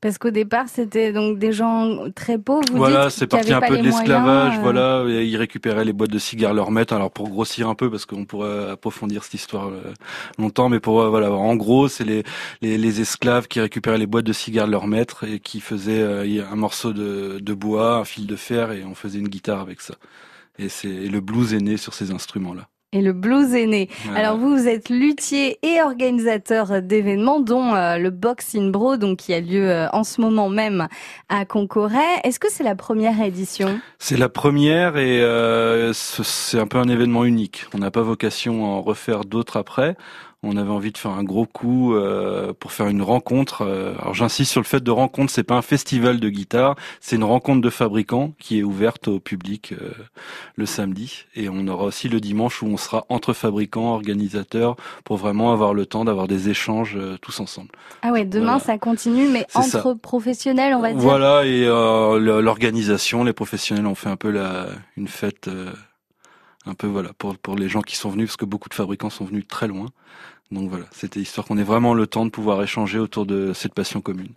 Parce 0.00 0.18
qu'au 0.18 0.30
départ, 0.30 0.66
c'était 0.68 1.12
donc 1.12 1.38
des 1.38 1.52
gens 1.52 2.10
très 2.14 2.38
pauvres. 2.38 2.62
Vous 2.70 2.78
voilà, 2.78 3.10
c'est 3.10 3.26
parti 3.26 3.52
un 3.52 3.60
peu 3.60 3.78
de 3.78 3.82
l'esclavage. 3.82 4.58
Euh. 4.58 4.60
Voilà, 4.60 5.04
ils 5.08 5.36
récupéraient 5.36 5.84
les 5.84 5.92
boîtes 5.92 6.10
de 6.10 6.18
cigares, 6.18 6.54
leur 6.54 6.70
mettre. 6.70 6.94
Alors 6.94 7.10
pour 7.10 7.28
grossir 7.28 7.68
un 7.68 7.74
peu, 7.74 7.90
parce 7.90 8.06
qu'on 8.06 8.24
pourrait 8.24 8.70
approfondir 8.70 9.24
cette 9.24 9.34
histoire 9.34 9.68
euh, 9.68 9.92
longtemps, 10.38 10.68
mais 10.68 10.80
pour 10.80 11.00
euh, 11.00 11.08
voilà, 11.08 11.30
en 11.32 11.56
gros, 11.56 11.88
c'est 11.88 12.04
les, 12.04 12.22
les, 12.62 12.78
les 12.78 13.00
esclaves 13.00 13.48
qui 13.48 13.60
récupéraient 13.60 13.98
les 13.98 14.06
boîtes 14.06 14.26
de 14.26 14.32
cigares 14.32 14.66
de 14.66 14.72
leur 14.72 14.86
maître 14.86 15.24
et 15.24 15.40
qui 15.40 15.60
faisaient 15.60 16.02
un 16.02 16.56
morceau 16.56 16.92
de, 16.92 17.38
de 17.40 17.54
bois, 17.54 17.96
un 17.96 18.04
fil 18.04 18.26
de 18.26 18.36
fer, 18.36 18.72
et 18.72 18.84
on 18.84 18.94
faisait 18.94 19.18
une 19.18 19.28
guitare 19.28 19.60
avec 19.60 19.80
ça. 19.80 19.94
Et 20.58 20.68
c'est 20.68 20.88
le 20.88 21.20
blues 21.20 21.54
est 21.54 21.60
né 21.60 21.76
sur 21.76 21.94
ces 21.94 22.10
instruments-là 22.10 22.68
et 22.92 23.02
le 23.02 23.12
blues 23.12 23.54
est 23.54 23.66
né. 23.66 23.88
Alors 24.16 24.36
vous, 24.36 24.56
vous 24.56 24.68
êtes 24.68 24.88
luthier 24.88 25.58
et 25.62 25.80
organisateur 25.80 26.82
d'événements, 26.82 27.40
dont 27.40 27.74
euh, 27.74 27.98
le 27.98 28.10
Boxing 28.10 28.72
Bro, 28.72 28.96
donc 28.96 29.18
qui 29.18 29.32
a 29.32 29.40
lieu 29.40 29.70
euh, 29.70 29.88
en 29.92 30.02
ce 30.02 30.20
moment 30.20 30.48
même 30.48 30.88
à 31.28 31.44
Concoret. 31.44 32.20
Est-ce 32.24 32.40
que 32.40 32.50
c'est 32.50 32.64
la 32.64 32.74
première 32.74 33.20
édition? 33.22 33.80
C'est 33.98 34.16
la 34.16 34.28
première 34.28 34.96
et 34.96 35.22
euh, 35.22 35.92
c'est 35.92 36.58
un 36.58 36.66
peu 36.66 36.78
un 36.78 36.88
événement 36.88 37.24
unique. 37.24 37.64
On 37.74 37.78
n'a 37.78 37.92
pas 37.92 38.02
vocation 38.02 38.64
à 38.64 38.68
en 38.68 38.82
refaire 38.82 39.24
d'autres 39.24 39.56
après. 39.56 39.96
On 40.42 40.56
avait 40.56 40.70
envie 40.70 40.90
de 40.90 40.96
faire 40.96 41.10
un 41.10 41.22
gros 41.22 41.44
coup 41.44 41.94
euh, 41.94 42.52
pour 42.58 42.72
faire 42.72 42.88
une 42.88 43.02
rencontre. 43.02 43.62
Euh, 43.62 43.94
alors 44.00 44.14
j'insiste 44.14 44.50
sur 44.52 44.60
le 44.60 44.66
fait 44.66 44.82
de 44.82 44.90
rencontre, 44.90 45.30
c'est 45.30 45.42
pas 45.42 45.56
un 45.56 45.62
festival 45.62 46.18
de 46.18 46.28
guitare, 46.30 46.76
c'est 47.00 47.16
une 47.16 47.24
rencontre 47.24 47.60
de 47.60 47.68
fabricants 47.70 48.32
qui 48.38 48.58
est 48.58 48.62
ouverte 48.62 49.08
au 49.08 49.20
public 49.20 49.72
euh, 49.72 49.90
le 50.56 50.64
samedi. 50.66 51.26
Et 51.36 51.48
on 51.50 51.66
aura 51.68 51.84
aussi 51.84 52.08
le 52.08 52.20
dimanche 52.20 52.62
où 52.62 52.66
on 52.66 52.78
sera 52.78 53.04
entre 53.10 53.32
fabricants, 53.34 53.92
organisateurs, 53.92 54.76
pour 55.04 55.18
vraiment 55.18 55.52
avoir 55.52 55.74
le 55.74 55.84
temps 55.84 56.04
d'avoir 56.06 56.26
des 56.26 56.48
échanges 56.48 56.98
tous 57.20 57.40
ensemble. 57.40 57.68
Ah 58.02 58.12
ouais, 58.12 58.24
demain 58.24 58.58
Voilà. 58.58 58.60
ça 58.60 58.78
continue, 58.78 59.28
mais 59.28 59.46
entre 59.54 59.68
ça. 59.68 59.94
professionnels, 60.00 60.74
on 60.74 60.80
va 60.80 60.92
dire. 60.92 61.00
Voilà, 61.00 61.44
et 61.44 61.64
euh, 61.66 62.40
l'organisation, 62.40 63.24
les 63.24 63.32
professionnels 63.34 63.86
ont 63.86 63.94
fait 63.94 64.08
un 64.08 64.16
peu 64.16 64.30
la, 64.30 64.66
une 64.96 65.08
fête, 65.08 65.48
euh, 65.48 65.70
un 66.66 66.74
peu 66.74 66.86
voilà, 66.86 67.12
pour, 67.18 67.36
pour 67.38 67.56
les 67.56 67.68
gens 67.68 67.82
qui 67.82 67.96
sont 67.96 68.10
venus, 68.10 68.28
parce 68.28 68.36
que 68.36 68.44
beaucoup 68.44 68.68
de 68.68 68.74
fabricants 68.74 69.10
sont 69.10 69.24
venus 69.24 69.46
très 69.48 69.68
loin. 69.68 69.86
Donc 70.50 70.68
voilà, 70.68 70.86
c'était 70.90 71.20
histoire 71.20 71.46
qu'on 71.46 71.58
ait 71.58 71.62
vraiment 71.64 71.94
le 71.94 72.06
temps 72.06 72.24
de 72.26 72.30
pouvoir 72.30 72.62
échanger 72.62 72.98
autour 72.98 73.24
de 73.24 73.52
cette 73.52 73.74
passion 73.74 74.00
commune. 74.00 74.34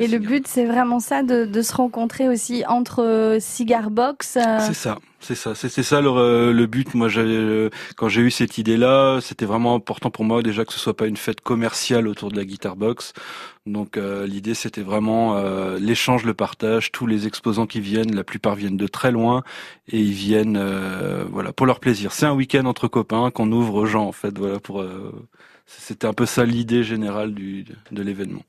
Et 0.00 0.08
le 0.08 0.18
but, 0.18 0.48
c'est 0.48 0.64
vraiment 0.64 1.00
ça, 1.00 1.22
de, 1.22 1.44
de 1.44 1.62
se 1.62 1.74
rencontrer 1.74 2.28
aussi 2.30 2.64
entre 2.66 3.02
euh, 3.02 3.38
cigar 3.40 3.90
box. 3.90 4.36
euh, 4.36 4.58
C'est 4.60 4.72
ça, 4.72 4.98
c'est 5.20 5.34
ça, 5.34 5.54
c'est 5.54 5.82
ça 5.82 6.00
le, 6.00 6.52
le 6.52 6.66
but. 6.66 6.94
Moi, 6.94 7.08
euh, 7.18 7.68
quand 7.96 8.08
j'ai 8.08 8.22
eu 8.22 8.30
cette 8.30 8.56
idée-là, 8.56 9.20
c'était 9.20 9.44
vraiment 9.44 9.74
important 9.74 10.10
pour 10.10 10.24
moi 10.24 10.42
déjà 10.42 10.64
que 10.64 10.72
ce 10.72 10.78
soit 10.78 10.96
pas 10.96 11.06
une 11.06 11.18
fête 11.18 11.42
commerciale 11.42 12.08
autour 12.08 12.30
de 12.30 12.36
la 12.36 12.46
guitar 12.46 12.74
box. 12.74 13.12
Donc 13.66 13.96
euh, 13.96 14.26
l'idée, 14.26 14.54
c'était 14.54 14.82
vraiment 14.82 15.36
euh, 15.36 15.78
l'échange, 15.80 16.24
le 16.24 16.34
partage. 16.34 16.92
Tous 16.92 17.06
les 17.06 17.26
exposants 17.26 17.66
qui 17.66 17.80
viennent, 17.80 18.14
la 18.14 18.24
plupart 18.24 18.54
viennent 18.54 18.76
de 18.76 18.86
très 18.86 19.10
loin 19.10 19.42
et 19.90 19.98
ils 19.98 20.12
viennent, 20.12 20.56
euh, 20.56 21.24
voilà, 21.30 21.52
pour 21.52 21.66
leur 21.66 21.80
plaisir. 21.80 22.12
C'est 22.12 22.26
un 22.26 22.34
week-end 22.34 22.64
entre 22.66 22.86
copains 22.88 23.30
qu'on 23.30 23.50
ouvre 23.50 23.74
aux 23.74 23.86
gens, 23.86 24.04
en 24.06 24.12
fait, 24.12 24.36
voilà, 24.38 24.60
pour. 24.60 24.80
euh, 24.80 25.12
c'était 25.68 26.06
un 26.06 26.12
peu 26.12 26.26
ça 26.26 26.44
l'idée 26.44 26.84
générale 26.84 27.34
du, 27.34 27.64
de 27.90 28.02
l'événement. 28.02 28.42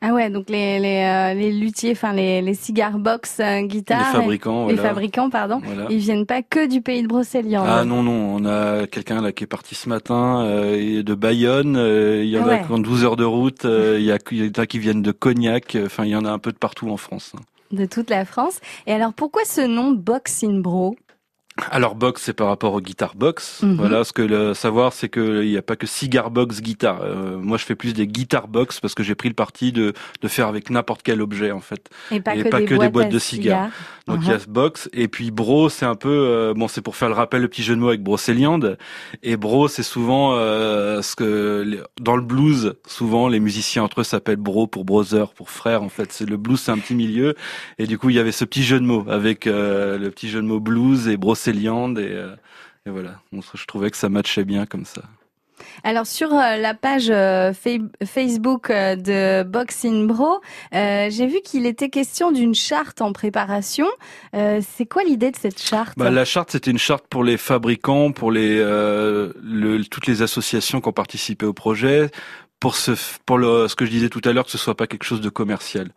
Ah 0.00 0.12
ouais, 0.12 0.28
donc 0.30 0.50
les, 0.50 0.78
les, 0.80 1.02
euh, 1.04 1.34
les 1.34 1.52
luthiers, 1.52 1.92
enfin 1.92 2.12
les, 2.12 2.42
les 2.42 2.54
cigar 2.54 2.98
box 2.98 3.38
euh, 3.40 3.60
Les 3.60 3.66
guitares, 3.68 4.12
fabricants, 4.12 4.66
les 4.68 4.74
voilà. 4.74 4.88
fabricants, 4.88 5.30
pardon, 5.30 5.60
voilà. 5.64 5.86
ils 5.90 5.98
viennent 5.98 6.26
pas 6.26 6.42
que 6.42 6.68
du 6.68 6.80
pays 6.80 7.02
de 7.02 7.08
Brocéliande. 7.08 7.66
Ah 7.68 7.84
non, 7.84 8.02
non, 8.02 8.36
on 8.36 8.44
a 8.44 8.86
quelqu'un 8.88 9.20
là 9.20 9.32
qui 9.32 9.44
est 9.44 9.48
parti 9.48 9.74
ce 9.76 9.88
matin 9.88 10.42
euh, 10.44 11.02
de 11.02 11.14
Bayonne, 11.14 11.76
euh, 11.76 12.22
il 12.24 12.30
y 12.30 12.38
en 12.38 12.42
Ah 12.44 12.46
ouais. 12.46 12.54
a 12.54 12.58
qui 12.58 12.72
ont 12.72 12.78
12 12.78 13.04
heures 13.04 13.16
de 13.16 13.24
route, 13.24 13.64
euh, 13.64 13.96
il 13.98 14.04
y, 14.04 14.12
a, 14.12 14.18
qui 14.66 14.78
viennent 14.78 15.02
de 15.02 15.12
Cognac, 15.12 15.74
euh, 15.76 15.86
enfin 15.86 16.04
il 16.04 16.10
y 16.10 16.16
en 16.16 16.24
a 16.24 16.30
un 16.30 16.38
peu 16.38 16.52
de 16.52 16.58
partout 16.58 16.90
en 16.90 16.96
France. 16.96 17.32
de 17.72 17.86
toute 17.86 18.10
la 18.10 18.24
France. 18.24 18.60
Et 18.86 18.92
alors 18.92 19.12
pourquoi 19.12 19.44
ce 19.44 19.60
nom 19.60 19.90
Box 19.92 20.44
in 20.44 20.60
Bro? 20.60 20.96
Alors 21.70 21.94
box 21.94 22.22
c'est 22.22 22.32
par 22.32 22.48
rapport 22.48 22.74
au 22.74 22.80
guitar 22.80 23.14
box. 23.14 23.62
Mhm. 23.62 23.76
Voilà, 23.76 24.02
ce 24.02 24.12
que 24.12 24.22
le 24.22 24.54
savoir 24.54 24.92
c'est 24.92 25.08
que 25.08 25.44
il 25.44 25.50
n'y 25.50 25.56
a 25.56 25.62
pas 25.62 25.76
que 25.76 25.86
cigar 25.86 26.30
box 26.30 26.60
guitare. 26.60 27.00
Euh, 27.02 27.38
moi 27.38 27.58
je 27.58 27.64
fais 27.64 27.76
plus 27.76 27.94
des 27.94 28.08
guitar 28.08 28.48
box 28.48 28.80
parce 28.80 28.94
que 28.94 29.04
j'ai 29.04 29.14
pris 29.14 29.28
le 29.28 29.34
parti 29.34 29.70
de, 29.70 29.92
de 30.20 30.28
faire 30.28 30.48
avec 30.48 30.68
n'importe 30.68 31.02
quel 31.04 31.22
objet 31.22 31.52
en 31.52 31.60
fait. 31.60 31.90
Et 32.10 32.20
pas 32.20 32.34
Et 32.34 32.42
que 32.42 32.48
pas 32.48 32.58
des 32.58 32.64
que 32.64 32.70
des 32.70 32.78
boîtes, 32.78 32.92
boîtes 32.92 33.06
à 33.06 33.10
de 33.10 33.18
cigares. 33.20 33.70
Donc 34.06 34.18
il 34.22 34.28
y 34.28 34.32
a 34.32 34.38
ce 34.38 34.48
box 34.48 34.90
et 34.92 35.08
puis 35.08 35.30
bro 35.30 35.68
c'est 35.68 35.86
un 35.86 35.94
peu 35.94 36.10
euh, 36.10 36.54
bon 36.54 36.68
c'est 36.68 36.82
pour 36.82 36.94
faire 36.96 37.08
le 37.08 37.14
rappel 37.14 37.40
le 37.40 37.48
petit 37.48 37.62
jeu 37.62 37.74
de 37.74 37.80
mots 37.80 37.88
avec 37.88 38.02
brocéliande 38.02 38.76
et 39.22 39.36
bro 39.38 39.66
c'est 39.66 39.82
souvent 39.82 40.34
euh, 40.34 41.00
ce 41.00 41.16
que 41.16 41.82
dans 42.00 42.16
le 42.16 42.22
blues 42.22 42.74
souvent 42.86 43.28
les 43.28 43.40
musiciens 43.40 43.82
entre 43.82 44.02
eux 44.02 44.04
s'appellent 44.04 44.36
bro 44.36 44.66
pour 44.66 44.84
brother 44.84 45.32
pour 45.32 45.48
frère 45.48 45.82
en 45.82 45.88
fait 45.88 46.12
c'est 46.12 46.28
le 46.28 46.36
blues 46.36 46.60
c'est 46.60 46.70
un 46.70 46.78
petit 46.78 46.94
milieu 46.94 47.34
et 47.78 47.86
du 47.86 47.96
coup 47.96 48.10
il 48.10 48.16
y 48.16 48.18
avait 48.18 48.32
ce 48.32 48.44
petit 48.44 48.62
jeu 48.62 48.78
de 48.78 48.84
mots 48.84 49.06
avec 49.08 49.46
euh, 49.46 49.96
le 49.96 50.10
petit 50.10 50.28
jeu 50.28 50.42
de 50.42 50.46
mots 50.46 50.60
blues 50.60 51.08
et 51.08 51.16
et, 51.48 52.12
euh, 52.12 52.34
et 52.86 52.90
voilà 52.90 53.20
je 53.32 53.64
trouvais 53.66 53.90
que 53.90 53.96
ça 53.96 54.08
matchait 54.08 54.44
bien 54.44 54.66
comme 54.66 54.84
ça. 54.84 55.02
Alors 55.84 56.06
sur 56.06 56.32
euh, 56.32 56.56
la 56.56 56.74
page 56.74 57.10
euh, 57.10 57.52
Fa- 57.52 57.70
Facebook 58.04 58.70
de 58.70 59.42
Box 59.44 59.84
in 59.84 60.04
Bro, 60.04 60.40
euh, 60.74 61.08
j'ai 61.10 61.26
vu 61.26 61.40
qu'il 61.42 61.64
était 61.66 61.90
question 61.90 62.32
d'une 62.32 62.54
charte 62.54 63.00
en 63.00 63.12
préparation. 63.12 63.86
Euh, 64.34 64.60
c'est 64.76 64.86
quoi 64.86 65.04
l'idée 65.04 65.30
de 65.30 65.36
cette 65.36 65.62
charte? 65.62 65.94
Bah, 65.96 66.10
la 66.10 66.24
charte, 66.24 66.50
c'était 66.50 66.70
une 66.70 66.78
charte 66.78 67.06
pour 67.08 67.22
les 67.22 67.36
fabricants, 67.36 68.12
pour 68.12 68.32
les 68.32 68.58
euh, 68.58 69.32
le- 69.42 69.84
toutes 69.84 70.06
les 70.06 70.22
associations 70.22 70.80
qui 70.80 70.88
ont 70.88 70.92
participé 70.92 71.46
au 71.46 71.52
projet, 71.52 72.10
pour 72.60 72.74
ce 72.76 72.92
pour 73.24 73.38
le, 73.38 73.68
ce 73.68 73.76
que 73.76 73.84
je 73.86 73.90
disais 73.90 74.08
tout 74.08 74.22
à 74.24 74.32
l'heure, 74.32 74.44
que 74.44 74.50
ce 74.50 74.58
soit 74.58 74.76
pas 74.76 74.86
quelque 74.86 75.04
chose 75.04 75.20
de 75.20 75.28
commercial. 75.30 75.90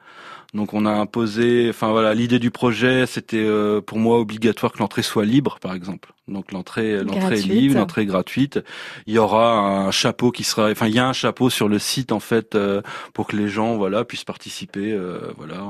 Donc 0.54 0.74
on 0.74 0.86
a 0.86 0.92
imposé, 0.92 1.68
enfin 1.70 1.92
voilà, 1.92 2.14
l'idée 2.14 2.40
du 2.40 2.52
projet, 2.52 3.06
c'était 3.06 3.38
euh, 3.38 3.82
pour 3.82 3.98
moi 4.00 4.20
obligatoire 4.20 4.72
que 4.72 4.80
l'entrée 4.80 5.02
soit 5.02 5.26
libre, 5.26 5.58
par 5.62 5.74
exemple. 5.74 6.14
Donc 6.28 6.52
l'entrée, 6.52 7.04
l'entrée 7.04 7.40
est 7.40 7.48
libre, 7.48 7.76
l'entrée 7.76 8.02
est 8.02 8.06
gratuite. 8.06 8.60
Il 9.08 9.14
y 9.14 9.18
aura 9.18 9.60
un 9.60 9.92
chapeau 9.92 10.32
qui 10.32 10.44
sera, 10.44 10.70
enfin 10.72 10.88
il 10.88 10.96
y 10.96 11.00
a 11.00 11.08
un 11.08 11.14
chapeau 11.14 11.50
sur 11.50 11.68
le 11.68 11.80
site 11.80 12.12
en 12.12 12.20
fait 12.20 12.56
euh, 12.56 12.82
pour 13.14 13.28
que 13.28 13.36
les 13.36 13.48
gens 13.48 13.78
voilà 13.78 14.04
puissent 14.04 14.26
participer, 14.26 14.92
euh, 14.92 15.32
voilà, 15.38 15.64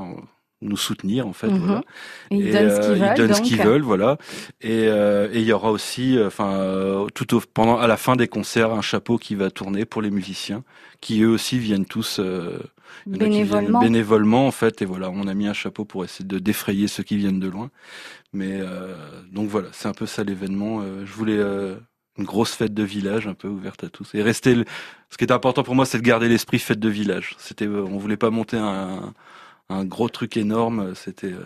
nous 0.60 0.76
soutenir 0.76 1.26
en 1.26 1.32
fait. 1.32 1.48
Mhm. 1.48 1.58
voilà. 1.58 1.82
Et 2.30 2.36
Ils 2.36 2.46
Et, 2.48 2.52
donnent 2.52 2.70
ce 2.70 2.74
euh, 2.76 2.80
qu'ils 2.94 2.96
ils 2.96 3.00
veulent. 3.04 3.14
donnent 3.14 3.34
ce 3.34 3.42
qu'ils 3.42 3.62
veulent, 3.62 3.82
voilà. 3.82 4.18
Et 4.60 4.88
euh, 4.88 5.28
et 5.32 5.38
il 5.40 5.44
y 5.46 5.52
aura 5.52 5.70
aussi, 5.70 6.18
euh, 6.18 6.26
enfin, 6.28 6.52
euh, 6.54 7.06
tout 7.14 7.34
au, 7.36 7.40
pendant 7.54 7.78
à 7.78 7.86
la 7.86 7.96
fin 7.96 8.16
des 8.16 8.28
concerts, 8.28 8.72
un 8.72 8.82
chapeau 8.82 9.18
qui 9.18 9.34
va 9.36 9.50
tourner 9.50 9.84
pour 9.84 10.02
les 10.02 10.10
musiciens, 10.10 10.64
qui 11.00 11.22
eux 11.22 11.28
aussi 11.30 11.58
viennent 11.58 11.86
tous 11.86 12.18
euh, 12.20 12.58
il 13.06 13.12
viennent 13.18 13.30
Bénévolement. 13.30 13.80
bénévolement 13.80 14.46
en 14.46 14.50
fait. 14.50 14.82
Et 14.82 14.84
voilà, 14.84 15.10
on 15.10 15.26
a 15.28 15.34
mis 15.34 15.46
un 15.46 15.52
chapeau 15.54 15.84
pour 15.84 16.04
essayer 16.04 16.24
de 16.26 16.38
défrayer 16.38 16.88
ceux 16.88 17.02
qui 17.04 17.16
viennent 17.16 17.40
de 17.40 17.48
loin. 17.48 17.70
Mais 18.32 18.58
euh, 18.60 18.94
donc 19.32 19.48
voilà, 19.48 19.68
c'est 19.72 19.88
un 19.88 19.92
peu 19.94 20.06
ça 20.06 20.24
l'événement. 20.24 20.80
Euh, 20.82 21.04
je 21.06 21.12
voulais 21.12 21.38
euh, 21.38 21.76
une 22.18 22.24
grosse 22.24 22.52
fête 22.54 22.74
de 22.74 22.82
village, 22.82 23.26
un 23.26 23.34
peu 23.34 23.48
ouverte 23.48 23.84
à 23.84 23.88
tous. 23.88 24.14
Et 24.14 24.22
rester. 24.22 24.54
le- 24.54 24.64
Ce 25.10 25.16
qui 25.16 25.24
était 25.24 25.32
important 25.34 25.62
pour 25.62 25.74
moi, 25.74 25.86
c'est 25.86 25.98
de 25.98 26.02
garder 26.02 26.28
l'esprit 26.28 26.58
fête 26.58 26.80
de 26.80 26.88
village. 26.88 27.34
C'était, 27.38 27.66
on 27.68 27.96
voulait 27.98 28.16
pas 28.18 28.30
monter 28.30 28.56
un, 28.58 29.14
un 29.68 29.84
gros 29.84 30.08
truc 30.08 30.36
énorme. 30.36 30.94
C'était 30.94 31.28
euh, 31.32 31.42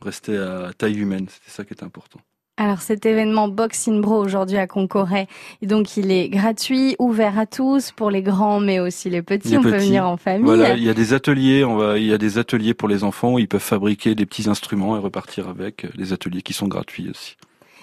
rester 0.00 0.36
à 0.36 0.70
taille 0.76 0.98
humaine. 0.98 1.26
C'était 1.28 1.50
ça 1.50 1.64
qui 1.64 1.72
était 1.72 1.84
important. 1.84 2.20
Alors 2.58 2.82
cet 2.82 3.06
événement 3.06 3.48
Box 3.48 3.88
in 3.88 4.00
Bro 4.00 4.18
aujourd'hui 4.22 4.58
à 4.58 4.66
Concoret, 4.66 5.26
et 5.62 5.66
donc 5.66 5.96
il 5.96 6.10
est 6.12 6.28
gratuit, 6.28 6.94
ouvert 6.98 7.38
à 7.38 7.46
tous, 7.46 7.92
pour 7.92 8.10
les 8.10 8.20
grands 8.22 8.60
mais 8.60 8.78
aussi 8.78 9.08
les 9.08 9.22
petits. 9.22 9.48
Les 9.48 9.56
on 9.58 9.62
peut 9.62 9.70
venir 9.74 10.06
en 10.06 10.18
famille. 10.18 10.44
Voilà, 10.44 10.74
il 10.74 10.84
y 10.84 10.90
a 10.90 10.94
des 10.94 11.14
ateliers. 11.14 11.64
On 11.64 11.76
va, 11.76 11.98
il 11.98 12.04
y 12.04 12.12
a 12.12 12.18
des 12.18 12.36
ateliers 12.36 12.74
pour 12.74 12.88
les 12.88 13.04
enfants 13.04 13.32
où 13.32 13.38
ils 13.38 13.48
peuvent 13.48 13.58
fabriquer 13.60 14.14
des 14.14 14.26
petits 14.26 14.50
instruments 14.50 14.96
et 14.96 15.00
repartir 15.00 15.48
avec. 15.48 15.86
euh, 15.86 15.88
Des 15.96 16.12
ateliers 16.12 16.42
qui 16.42 16.52
sont 16.52 16.68
gratuits 16.68 17.08
aussi. 17.08 17.36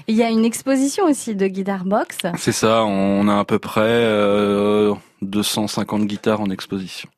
Il 0.07 0.15
y 0.15 0.21
a 0.23 0.29
une 0.29 0.45
exposition 0.45 1.05
aussi 1.05 1.35
de 1.35 1.47
guitare 1.47 1.83
box. 1.83 2.17
C'est 2.37 2.51
ça. 2.53 2.83
On 2.85 3.27
a 3.27 3.39
à 3.39 3.45
peu 3.45 3.57
près 3.59 3.81
euh, 3.83 4.93
250 5.23 6.05
guitares 6.05 6.41
en 6.41 6.49
exposition. 6.51 7.09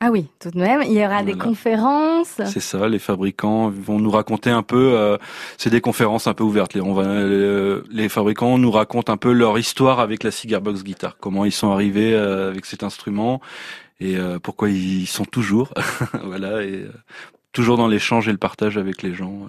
Ah 0.00 0.10
oui, 0.10 0.26
tout 0.38 0.50
de 0.50 0.58
même. 0.58 0.82
Il 0.84 0.92
y 0.92 1.04
aura 1.04 1.22
des 1.22 1.32
conférences. 1.34 2.40
C'est 2.44 2.60
ça, 2.60 2.88
les 2.88 2.98
fabricants 2.98 3.70
vont 3.70 3.98
nous 3.98 4.10
raconter 4.10 4.50
un 4.50 4.62
peu. 4.62 4.92
euh, 4.94 5.16
c'est 5.56 5.70
des 5.70 5.80
conférences 5.80 6.26
un 6.26 6.34
peu 6.34 6.44
ouvertes. 6.44 6.74
Les, 6.74 6.80
on 6.82 6.92
va, 6.92 7.04
euh, 7.04 7.82
les 7.90 8.08
fabricants 8.10 8.58
nous 8.58 8.70
racontent 8.70 9.10
un 9.12 9.16
peu 9.16 9.32
leur 9.32 9.58
histoire 9.58 10.00
avec 10.00 10.22
la 10.22 10.30
cigar 10.30 10.60
box 10.60 10.82
guitare, 10.84 11.16
comment 11.20 11.44
ils 11.46 11.52
sont 11.52 11.70
arrivés 11.70 12.12
euh, 12.12 12.50
avec 12.50 12.66
cet 12.66 12.82
instrument 12.82 13.40
et 14.00 14.16
euh, 14.16 14.38
pourquoi 14.38 14.68
ils 14.70 15.06
sont 15.06 15.24
toujours. 15.24 15.72
voilà, 16.24 16.62
et 16.64 16.84
toujours 17.52 17.76
dans 17.78 17.88
l'échange 17.88 18.28
et 18.28 18.32
le 18.32 18.38
partage 18.38 18.76
avec 18.76 19.02
les 19.02 19.14
gens. 19.14 19.48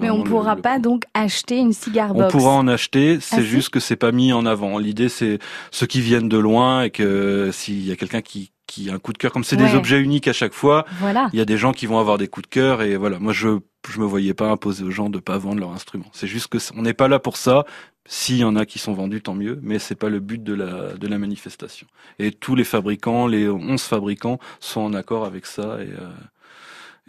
Mais 0.00 0.10
on 0.10 0.24
le- 0.24 0.28
pourra 0.30 0.56
le 0.56 0.62
pas 0.62 0.78
donc 0.80 1.04
acheter 1.14 1.58
une 1.58 1.72
cigar 1.74 2.10
On 2.16 2.20
box. 2.20 2.32
pourra 2.32 2.52
en 2.52 2.66
acheter, 2.66 3.18
c'est 3.20 3.36
Ah, 3.36 3.42
juste 3.42 3.68
que 3.68 3.78
c'est 3.78 3.96
pas 3.96 4.10
mis 4.10 4.32
en 4.32 4.44
avant. 4.46 4.78
L'idée 4.78 5.08
c'est 5.10 5.38
ceux 5.70 5.86
qui 5.86 6.00
viennent 6.00 6.28
de 6.28 6.38
loin 6.38 6.82
et 6.82 6.90
que 6.90 7.50
s'il 7.52 7.86
y 7.86 7.92
a 7.92 7.96
quelqu'un 7.96 8.22
qui 8.22 8.50
qui 8.68 8.88
a 8.90 8.94
un 8.94 8.98
coup 9.00 9.12
de 9.12 9.18
cœur, 9.18 9.32
comme 9.32 9.42
c'est 9.42 9.56
Ouais. 9.60 9.68
des 9.68 9.74
objets 9.74 9.98
uniques 10.00 10.28
à 10.28 10.32
chaque 10.32 10.52
fois, 10.54 10.84
Voilà. 11.00 11.28
il 11.32 11.38
y 11.40 11.42
a 11.42 11.44
des 11.44 11.56
gens 11.58 11.72
qui 11.72 11.86
vont 11.86 11.98
avoir 11.98 12.18
des 12.18 12.28
coups 12.28 12.44
de 12.48 12.54
cœur 12.54 12.82
et 12.82 12.96
voilà. 12.96 13.18
Moi 13.18 13.32
je 13.32 13.48
je 13.90 13.98
me 14.00 14.04
voyais 14.04 14.34
pas 14.34 14.50
imposer 14.50 14.84
aux 14.84 14.90
gens 14.90 15.08
de 15.10 15.18
pas 15.18 15.38
vendre 15.38 15.60
leur 15.60 15.72
instrument. 15.72 16.10
C'est 16.12 16.26
juste 16.28 16.48
que 16.48 16.58
on 16.76 16.82
n'est 16.82 16.94
pas 16.94 17.08
là 17.08 17.18
pour 17.18 17.36
ça. 17.36 17.64
S'il 18.10 18.36
y 18.36 18.44
en 18.44 18.54
a 18.56 18.64
qui 18.66 18.78
sont 18.78 18.92
vendus, 18.94 19.20
tant 19.22 19.34
mieux, 19.34 19.58
mais 19.62 19.78
c'est 19.78 19.94
pas 19.94 20.08
le 20.10 20.20
but 20.20 20.42
de 20.42 20.54
la 20.54 20.92
de 20.94 21.06
la 21.08 21.18
manifestation. 21.18 21.86
Et 22.18 22.30
tous 22.32 22.54
les 22.54 22.64
fabricants, 22.64 23.26
les 23.26 23.48
11 23.48 23.82
fabricants, 23.82 24.38
sont 24.60 24.80
en 24.82 24.94
accord 24.94 25.24
avec 25.24 25.44
ça 25.46 25.78
et 25.82 25.88
euh, 25.90 26.10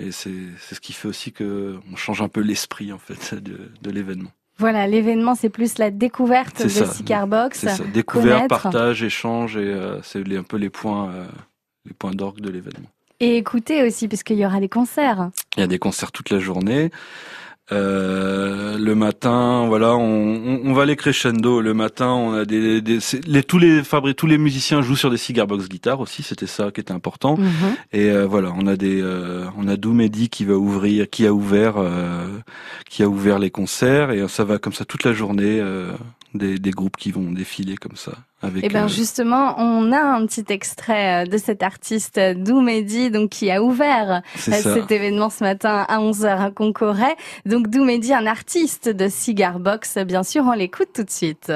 et 0.07 0.11
c'est 0.11 0.31
c'est 0.59 0.75
ce 0.75 0.79
qui 0.81 0.93
fait 0.93 1.07
aussi 1.09 1.31
que 1.33 1.77
on 1.91 1.95
change 1.97 2.21
un 2.21 2.29
peu 2.29 2.39
l'esprit 2.41 2.91
en 2.93 2.99
fait 2.99 3.35
de 3.47 3.57
de 3.81 3.91
l'événement. 3.91 4.31
Voilà, 4.59 4.87
l'événement 4.87 5.35
c'est 5.35 5.49
plus 5.49 5.77
la 5.77 5.89
découverte 5.89 6.63
de 6.63 6.67
ça. 6.67 6.85
cigar 6.85 7.27
box. 7.27 7.59
C'est 7.59 7.69
ça. 7.69 7.83
Découverte, 7.85 8.47
connaître. 8.47 8.61
partage, 8.61 9.03
échange 9.03 9.57
et 9.57 9.61
euh, 9.61 10.01
c'est 10.03 10.19
un 10.35 10.43
peu 10.43 10.57
les 10.57 10.69
points 10.69 11.11
euh, 11.11 11.25
les 11.85 11.93
points 11.93 12.11
d'orgue 12.11 12.41
de 12.41 12.49
l'événement. 12.49 12.89
Et 13.21 13.37
écouter 13.37 13.83
aussi 13.83 14.07
puisqu'il 14.07 14.37
y 14.37 14.45
aura 14.45 14.59
des 14.59 14.69
concerts. 14.69 15.31
Il 15.57 15.61
y 15.61 15.63
a 15.63 15.67
des 15.67 15.79
concerts 15.79 16.11
toute 16.11 16.29
la 16.29 16.39
journée. 16.39 16.91
Euh, 17.71 18.77
le 18.77 18.95
matin, 18.95 19.65
voilà, 19.67 19.95
on, 19.95 20.01
on, 20.01 20.61
on 20.65 20.73
va 20.73 20.83
aller 20.83 20.95
crescendo. 20.95 21.61
Le 21.61 21.73
matin, 21.73 22.07
on 22.07 22.33
a 22.33 22.45
des, 22.45 22.81
des 22.81 22.99
les, 23.27 23.43
tous 23.43 23.59
les 23.59 23.83
fabri 23.83 24.15
tous 24.15 24.27
les 24.27 24.38
musiciens 24.38 24.81
jouent 24.81 24.95
sur 24.95 25.11
des 25.11 25.17
cigar 25.17 25.45
box 25.47 25.69
guitares 25.69 25.99
aussi. 25.99 26.23
C'était 26.23 26.47
ça 26.47 26.71
qui 26.71 26.81
était 26.81 26.93
important. 26.93 27.38
Mhm. 27.38 27.75
Et 27.93 28.09
euh, 28.09 28.25
voilà, 28.25 28.53
on 28.57 28.65
a 28.67 28.75
des, 28.75 29.01
euh, 29.01 29.45
on 29.57 29.67
a 29.67 29.75
Doumedi 29.75 30.29
qui 30.29 30.45
va 30.45 30.55
ouvrir, 30.55 31.09
qui 31.09 31.27
a 31.27 31.33
ouvert, 31.33 31.75
euh, 31.77 32.25
qui 32.89 33.03
a 33.03 33.07
ouvert 33.07 33.39
les 33.39 33.51
concerts 33.51 34.11
et 34.11 34.27
ça 34.27 34.43
va 34.43 34.57
comme 34.57 34.73
ça 34.73 34.85
toute 34.85 35.03
la 35.03 35.13
journée. 35.13 35.61
Des, 36.33 36.59
des 36.59 36.71
groupes 36.71 36.98
qui 36.98 37.12
vont 37.12 37.31
défiler 37.31 37.75
comme 37.75 37.95
ça. 37.95 38.13
Avec, 38.41 38.63
Eh 38.63 38.69
ben 38.69 38.86
euh, 38.86 38.88
justement, 38.88 39.55
on 39.57 39.91
a 39.91 40.00
un 40.00 40.25
petit 40.25 40.45
extrait 40.50 41.25
euh, 41.25 41.29
de 41.29 41.38
cet 41.38 41.62
artiste 41.62 42.17
euh, 42.17 42.33
Doumedi, 42.33 43.12
donc 43.12 43.31
qui 43.31 43.51
a 43.51 43.62
ouvert 43.62 44.21
ça. 44.36 44.62
cet 44.62 44.91
événement 44.91 45.29
ce 45.29 45.43
matin 45.43 45.86
à 45.88 46.00
11h 46.00 46.45
à 46.45 46.51
Concoret. 46.51 47.15
Donc 47.45 47.67
Doumedi, 47.67 48.13
un 48.13 48.25
artiste 48.25 48.88
de 48.89 49.09
Cigar 49.09 49.59
Box, 49.59 49.98
bien 50.00 50.24
sûr, 50.24 50.43
on 50.45 50.53
l'écoute 50.53 50.89
tout 50.93 51.03
de 51.03 51.09
suite. 51.09 51.51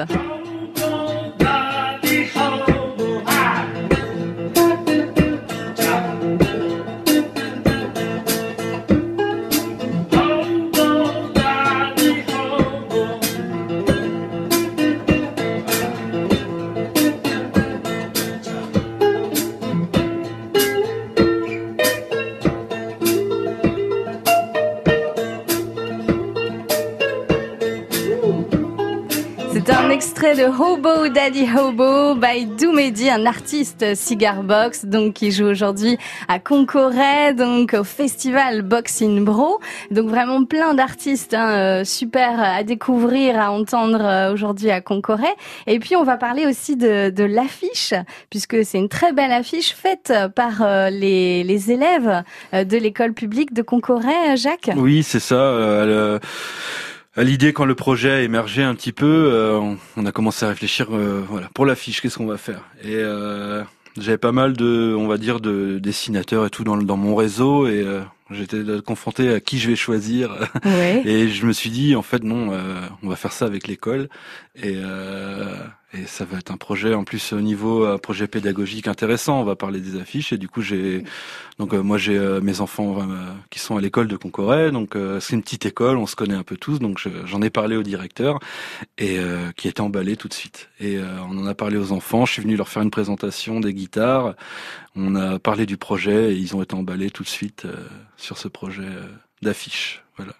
Hobo 30.58 31.08
Daddy 31.08 31.46
Hobo 31.48 32.14
by 32.14 32.46
Doumedi, 32.46 33.10
un 33.10 33.26
artiste 33.26 33.94
cigar 33.94 34.42
box, 34.42 34.84
donc 34.84 35.14
qui 35.14 35.32
joue 35.32 35.46
aujourd'hui 35.46 35.98
à 36.28 36.38
Concoret, 36.38 37.34
donc 37.34 37.74
au 37.74 37.82
festival 37.82 38.62
Box 38.62 39.02
in 39.02 39.22
Bro. 39.22 39.60
Donc 39.90 40.08
vraiment 40.08 40.44
plein 40.44 40.74
d'artistes 40.74 41.34
hein, 41.34 41.48
euh, 41.80 41.84
super 41.84 42.38
à 42.40 42.62
découvrir, 42.62 43.40
à 43.40 43.50
entendre 43.50 44.00
euh, 44.04 44.32
aujourd'hui 44.32 44.70
à 44.70 44.80
Concoret. 44.80 45.34
Et 45.66 45.78
puis 45.80 45.96
on 45.96 46.04
va 46.04 46.16
parler 46.16 46.46
aussi 46.46 46.76
de, 46.76 47.10
de 47.10 47.24
l'affiche, 47.24 47.92
puisque 48.30 48.64
c'est 48.64 48.78
une 48.78 48.88
très 48.88 49.12
belle 49.12 49.32
affiche 49.32 49.74
faite 49.74 50.12
par 50.36 50.62
euh, 50.62 50.88
les, 50.90 51.42
les 51.42 51.72
élèves 51.72 52.22
de 52.52 52.76
l'école 52.76 53.12
publique 53.12 53.52
de 53.54 53.62
Concoret, 53.62 54.36
Jacques? 54.36 54.70
Oui, 54.76 55.02
c'est 55.02 55.20
ça. 55.20 55.34
euh, 55.34 56.14
le- 56.14 56.20
à 57.16 57.22
l'idée 57.22 57.52
quand 57.52 57.64
le 57.64 57.74
projet 57.74 58.10
a 58.10 58.20
émergé 58.22 58.62
un 58.62 58.74
petit 58.74 58.92
peu, 58.92 59.30
euh, 59.32 59.74
on, 59.96 60.06
a 60.06 60.12
commencé 60.12 60.44
à 60.44 60.48
réfléchir. 60.48 60.88
euh, 60.90 61.22
voilà, 61.28 61.48
pour 61.54 61.66
l'affiche, 61.66 62.00
qu'est-ce 62.00 62.18
qu'on 62.18 62.26
va 62.26 62.38
faire 62.38 62.62
Et 62.82 62.94
euh, 62.96 63.62
j'avais 63.98 64.18
pas 64.18 64.32
mal 64.32 64.54
de, 64.54 64.94
on 64.98 65.06
va 65.06 65.18
dire, 65.18 65.40
de 65.40 65.78
dessinateurs 65.78 66.46
et 66.46 66.50
tout 66.50 66.64
dans, 66.64 66.76
dans 66.76 66.96
mon 66.96 67.14
réseau, 67.14 67.66
et 67.66 67.82
euh, 67.82 68.00
j'étais 68.30 68.62
confronté 68.84 69.30
à 69.30 69.40
qui 69.40 69.58
je 69.58 69.68
vais 69.70 69.76
choisir. 69.76 70.30
Ouais. 70.64 71.02
Et 71.06 71.28
je 71.28 71.46
me 71.46 71.52
suis 71.52 71.70
dit, 71.70 71.94
en 71.94 72.02
fait, 72.02 72.22
non, 72.24 72.52
euh, 72.52 72.80
on 73.02 73.08
va 73.08 73.16
faire 73.16 73.32
ça 73.32 73.44
avec 73.44 73.68
l'école. 73.68 74.08
Et, 74.56 74.74
euh, 74.76 75.54
et 75.94 76.06
ça 76.06 76.24
va 76.24 76.38
être 76.38 76.50
un 76.50 76.56
projet, 76.56 76.92
en 76.94 77.04
plus, 77.04 77.32
au 77.32 77.40
niveau 77.40 77.86
un 77.86 77.98
projet 77.98 78.26
pédagogique 78.26 78.88
intéressant. 78.88 79.40
On 79.40 79.44
va 79.44 79.54
parler 79.56 79.80
des 79.80 79.98
affiches. 80.00 80.32
Et 80.32 80.38
du 80.38 80.48
coup, 80.48 80.60
j'ai, 80.60 81.04
donc, 81.58 81.72
euh, 81.72 81.82
moi, 81.82 81.98
j'ai 81.98 82.18
euh, 82.18 82.40
mes 82.40 82.60
enfants 82.60 83.00
euh, 83.00 83.32
qui 83.50 83.58
sont 83.60 83.76
à 83.76 83.80
l'école 83.80 84.08
de 84.08 84.16
Concoret. 84.16 84.72
Donc, 84.72 84.96
euh, 84.96 85.20
c'est 85.20 85.34
une 85.34 85.42
petite 85.42 85.66
école, 85.66 85.96
on 85.96 86.06
se 86.06 86.16
connaît 86.16 86.34
un 86.34 86.42
peu 86.42 86.56
tous. 86.56 86.78
Donc, 86.80 86.98
je- 86.98 87.24
j'en 87.26 87.40
ai 87.42 87.50
parlé 87.50 87.76
au 87.76 87.82
directeur 87.82 88.40
et 88.98 89.18
euh, 89.18 89.52
qui 89.56 89.68
était 89.68 89.80
emballé 89.80 90.16
tout 90.16 90.28
de 90.28 90.34
suite. 90.34 90.68
Et 90.80 90.98
euh, 90.98 91.04
on 91.30 91.38
en 91.38 91.46
a 91.46 91.54
parlé 91.54 91.76
aux 91.76 91.92
enfants. 91.92 92.26
Je 92.26 92.32
suis 92.32 92.42
venu 92.42 92.56
leur 92.56 92.68
faire 92.68 92.82
une 92.82 92.90
présentation 92.90 93.60
des 93.60 93.72
guitares. 93.72 94.34
On 94.96 95.14
a 95.16 95.38
parlé 95.38 95.64
du 95.66 95.76
projet 95.76 96.32
et 96.32 96.36
ils 96.36 96.54
ont 96.56 96.62
été 96.62 96.74
emballés 96.74 97.10
tout 97.10 97.22
de 97.22 97.28
suite 97.28 97.64
euh, 97.66 97.76
sur 98.16 98.38
ce 98.38 98.48
projet 98.48 98.82
euh, 98.82 99.06
d'affiches. 99.42 100.02
Voilà. 100.16 100.32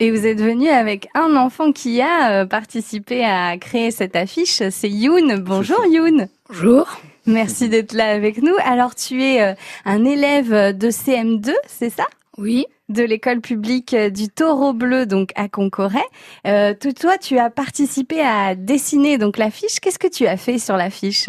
Et 0.00 0.10
vous 0.12 0.26
êtes 0.26 0.40
venu 0.40 0.68
avec 0.68 1.08
un 1.14 1.34
enfant 1.36 1.72
qui 1.72 2.00
a 2.00 2.30
euh, 2.30 2.46
participé 2.46 3.24
à 3.24 3.56
créer 3.58 3.90
cette 3.90 4.14
affiche, 4.14 4.62
c'est 4.70 4.88
Youn. 4.90 5.40
Bonjour. 5.40 5.84
Youn. 5.86 6.28
Bonjour. 6.48 6.86
Merci 7.26 7.68
d'être 7.68 7.92
là 7.94 8.10
avec 8.10 8.40
nous. 8.40 8.54
Alors 8.64 8.94
tu 8.94 9.22
es 9.24 9.42
euh, 9.42 9.54
un 9.84 10.04
élève 10.04 10.76
de 10.76 10.88
CM2, 10.90 11.52
c'est 11.66 11.90
ça? 11.90 12.04
Oui. 12.38 12.66
de 12.88 13.02
l'école 13.02 13.40
publique 13.40 13.92
euh, 13.94 14.08
du 14.10 14.28
Taureau 14.28 14.72
Bleu, 14.72 15.04
donc 15.04 15.30
à 15.34 15.48
Concoret. 15.48 16.04
Euh, 16.46 16.72
tout- 16.80 16.92
toi, 16.92 17.18
tu 17.18 17.36
as 17.38 17.50
participé 17.50 18.20
à 18.22 18.54
dessiner 18.54 19.18
donc 19.18 19.36
l'affiche. 19.36 19.80
Qu'est-ce 19.82 19.98
que 19.98 20.06
tu 20.06 20.28
as 20.28 20.36
fait 20.36 20.58
sur 20.58 20.76
l'affiche? 20.76 21.28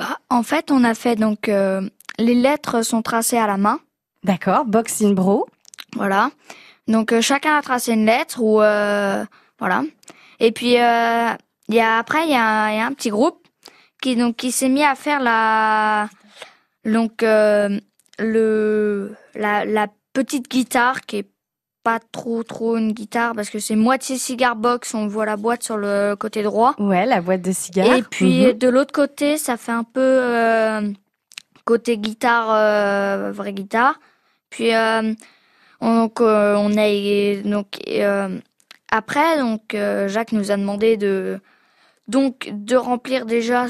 Bah, 0.00 0.18
en 0.28 0.42
fait, 0.42 0.72
on 0.72 0.82
a 0.82 0.94
fait 0.94 1.14
donc 1.14 1.48
euh, 1.48 1.80
les 2.18 2.34
lettres 2.34 2.82
sont 2.84 3.02
tracées 3.02 3.38
à 3.38 3.46
la 3.46 3.56
main. 3.56 3.78
D'accord, 4.24 4.64
Boxing 4.64 5.14
Bro. 5.14 5.46
Voilà. 5.94 6.30
Donc 6.88 7.12
euh, 7.12 7.20
chacun 7.20 7.54
a 7.56 7.62
tracé 7.62 7.92
une 7.92 8.06
lettre 8.06 8.40
ou 8.42 8.60
euh, 8.60 9.24
voilà. 9.58 9.82
Et 10.40 10.50
puis 10.52 10.76
euh, 10.80 11.28
il 11.68 11.74
y 11.74 11.80
a 11.80 11.98
après 11.98 12.24
il 12.24 12.30
y, 12.30 12.34
a 12.34 12.44
un- 12.64 12.70
il 12.70 12.76
y 12.78 12.80
a 12.80 12.86
un 12.86 12.92
petit 12.92 13.10
groupe 13.10 13.46
qui 14.02 14.16
donc 14.16 14.36
qui 14.36 14.50
s'est 14.52 14.68
mis 14.68 14.82
à 14.84 14.94
faire 14.94 15.20
la 15.20 16.08
donc 16.84 17.22
le 18.18 19.14
la, 19.34 19.64
la 19.64 19.86
petite 20.12 20.50
guitare 20.50 21.02
qui 21.02 21.18
est 21.18 21.28
pas 21.84 21.98
trop 22.12 22.42
trop 22.42 22.76
une 22.76 22.92
guitare 22.92 23.34
parce 23.34 23.50
que 23.50 23.58
c'est 23.60 23.76
moitié 23.76 24.18
cigar 24.18 24.56
box, 24.56 24.94
on 24.94 25.06
voit 25.06 25.26
la 25.26 25.36
boîte 25.36 25.62
sur 25.62 25.76
le 25.76 26.16
côté 26.16 26.42
droit. 26.42 26.74
Ouais, 26.78 27.06
la 27.06 27.20
boîte 27.20 27.42
de 27.42 27.52
cigares. 27.52 27.96
Et 27.96 28.02
puis 28.02 28.46
Mhm. 28.46 28.52
de 28.54 28.68
l'autre 28.68 28.92
côté, 28.92 29.38
ça 29.38 29.56
fait 29.56 29.72
un 29.72 29.84
peu 29.84 30.90
côté 31.64 31.96
guitare, 31.98 33.32
vraie 33.32 33.52
guitare. 33.52 33.98
Puis 34.50 34.70
donc 35.80 36.20
euh, 36.20 36.56
on 36.56 36.76
a 36.76 37.42
donc 37.48 37.66
euh, 37.88 38.38
après 38.90 39.38
donc 39.38 39.74
euh, 39.74 40.08
Jacques 40.08 40.32
nous 40.32 40.50
a 40.50 40.56
demandé 40.56 40.96
de 40.96 41.40
donc 42.08 42.50
de 42.52 42.76
remplir 42.76 43.26
déjà 43.26 43.66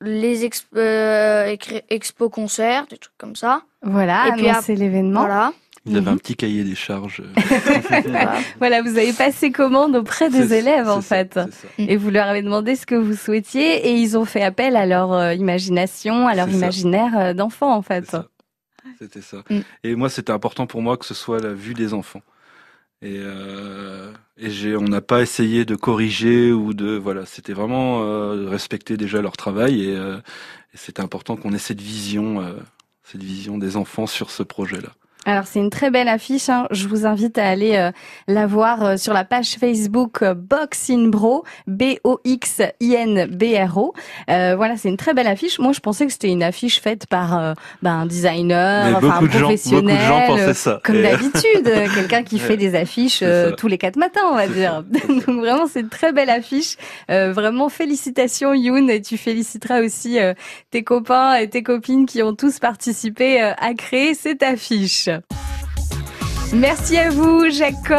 les 0.00 0.44
exp, 0.44 0.66
euh, 0.76 1.54
expo 1.88 2.28
concerts, 2.28 2.86
des 2.90 2.98
trucs 2.98 3.16
comme 3.18 3.36
ça. 3.36 3.62
voilà, 3.82 4.28
et 4.28 4.32
puis 4.32 4.76
l'événement. 4.76 5.20
Voilà. 5.20 5.52
Ils 5.84 5.96
avaient 5.96 6.06
Mhm. 6.06 6.14
un 6.14 6.16
petit 6.16 6.36
cahier 6.36 6.62
des 6.62 6.76
charges. 6.76 7.22
Voilà. 8.06 8.34
Voilà, 8.58 8.82
vous 8.82 8.96
avez 8.98 9.12
passé 9.12 9.50
commande 9.50 9.96
auprès 9.96 10.30
des 10.30 10.54
élèves 10.54 10.88
en 10.88 11.00
ça, 11.00 11.16
fait. 11.16 11.34
ça. 11.34 11.46
Et 11.78 11.96
vous 11.96 12.10
leur 12.10 12.26
avez 12.28 12.42
demandé 12.42 12.76
ce 12.76 12.86
que 12.86 12.94
vous 12.94 13.14
souhaitiez 13.16 13.88
et 13.88 13.94
ils 13.94 14.16
ont 14.16 14.24
fait 14.24 14.42
appel 14.42 14.76
à 14.76 14.86
leur 14.86 15.12
euh, 15.12 15.34
imagination, 15.34 16.28
à 16.28 16.34
leur 16.36 16.48
imaginaire 16.48 17.18
euh, 17.18 17.32
d'enfant 17.34 17.74
en 17.74 17.82
fait. 17.82 18.16
C'était 19.02 19.20
ça. 19.20 19.42
Mm. 19.50 19.60
Et 19.82 19.94
moi, 19.96 20.08
c'était 20.08 20.30
important 20.32 20.68
pour 20.68 20.80
moi 20.80 20.96
que 20.96 21.04
ce 21.04 21.14
soit 21.14 21.40
la 21.40 21.52
vue 21.52 21.74
des 21.74 21.92
enfants. 21.92 22.22
Et, 23.02 23.16
euh, 23.18 24.12
et 24.38 24.48
j'ai, 24.48 24.76
on 24.76 24.84
n'a 24.84 25.00
pas 25.00 25.22
essayé 25.22 25.64
de 25.64 25.74
corriger 25.74 26.52
ou 26.52 26.72
de, 26.72 26.96
voilà, 26.96 27.26
c'était 27.26 27.52
vraiment 27.52 28.04
euh, 28.04 28.48
respecter 28.48 28.96
déjà 28.96 29.20
leur 29.20 29.36
travail 29.36 29.82
et, 29.82 29.96
euh, 29.96 30.18
et 30.72 30.76
c'était 30.76 31.02
important 31.02 31.36
qu'on 31.36 31.52
ait 31.52 31.58
cette 31.58 31.80
vision, 31.80 32.40
euh, 32.40 32.52
cette 33.02 33.24
vision 33.24 33.58
des 33.58 33.76
enfants 33.76 34.06
sur 34.06 34.30
ce 34.30 34.44
projet-là. 34.44 34.90
Alors 35.24 35.46
c'est 35.46 35.60
une 35.60 35.70
très 35.70 35.90
belle 35.92 36.08
affiche. 36.08 36.48
hein. 36.48 36.66
Je 36.72 36.88
vous 36.88 37.06
invite 37.06 37.38
à 37.38 37.46
aller 37.48 37.76
euh, 37.76 37.92
la 38.26 38.48
voir 38.48 38.82
euh, 38.84 38.96
sur 38.96 39.12
la 39.12 39.22
page 39.22 39.50
Facebook 39.54 40.20
euh, 40.22 40.34
Box 40.34 40.90
in 40.90 41.08
Bro, 41.10 41.44
B 41.68 41.94
O 42.02 42.18
X 42.24 42.60
I 42.80 42.94
N 42.94 43.26
B 43.26 43.44
R 43.56 43.76
O. 43.78 43.94
Euh, 44.28 44.54
voilà, 44.56 44.76
c'est 44.76 44.88
une 44.88 44.96
très 44.96 45.14
belle 45.14 45.28
affiche. 45.28 45.60
Moi, 45.60 45.72
je 45.72 45.78
pensais 45.78 46.06
que 46.06 46.12
c'était 46.12 46.28
une 46.30 46.42
affiche 46.42 46.80
faite 46.80 47.06
par 47.06 47.38
euh, 47.38 47.54
ben, 47.82 48.00
un 48.00 48.06
designer, 48.06 48.96
enfin 48.96 49.18
un 49.20 49.22
de 49.22 49.26
gens, 49.26 49.38
beaucoup 49.38 49.42
professionnel, 49.44 49.96
de 49.96 50.02
gens 50.02 50.20
euh, 50.22 50.26
pensaient 50.26 50.54
ça. 50.54 50.80
comme 50.82 50.96
Et- 50.96 51.02
d'habitude, 51.02 51.72
quelqu'un 51.94 52.22
qui 52.24 52.40
fait 52.40 52.56
des 52.56 52.74
affiches 52.74 53.20
euh, 53.22 53.52
tous 53.52 53.68
les 53.68 53.78
quatre 53.78 53.96
matins, 53.96 54.22
on 54.28 54.34
va 54.34 54.48
dire. 54.48 54.82
Donc 55.08 55.36
vraiment, 55.38 55.66
c'est 55.72 55.80
une 55.80 55.88
très 55.88 56.12
belle 56.12 56.30
affiche. 56.30 56.74
Euh, 57.12 57.32
vraiment, 57.32 57.68
félicitations 57.68 58.54
Youn, 58.54 58.90
et 58.90 59.00
tu 59.00 59.16
féliciteras 59.16 59.82
aussi 59.82 60.18
euh, 60.18 60.34
tes 60.72 60.82
copains 60.82 61.34
et 61.36 61.48
tes 61.48 61.62
copines 61.62 62.06
qui 62.06 62.24
ont 62.24 62.34
tous 62.34 62.58
participé 62.58 63.40
euh, 63.40 63.52
à 63.60 63.74
créer 63.74 64.14
cette 64.14 64.42
affiche. 64.42 65.10
Merci 66.52 66.98
à 66.98 67.10
vous, 67.10 67.50
Jacques. 67.50 67.92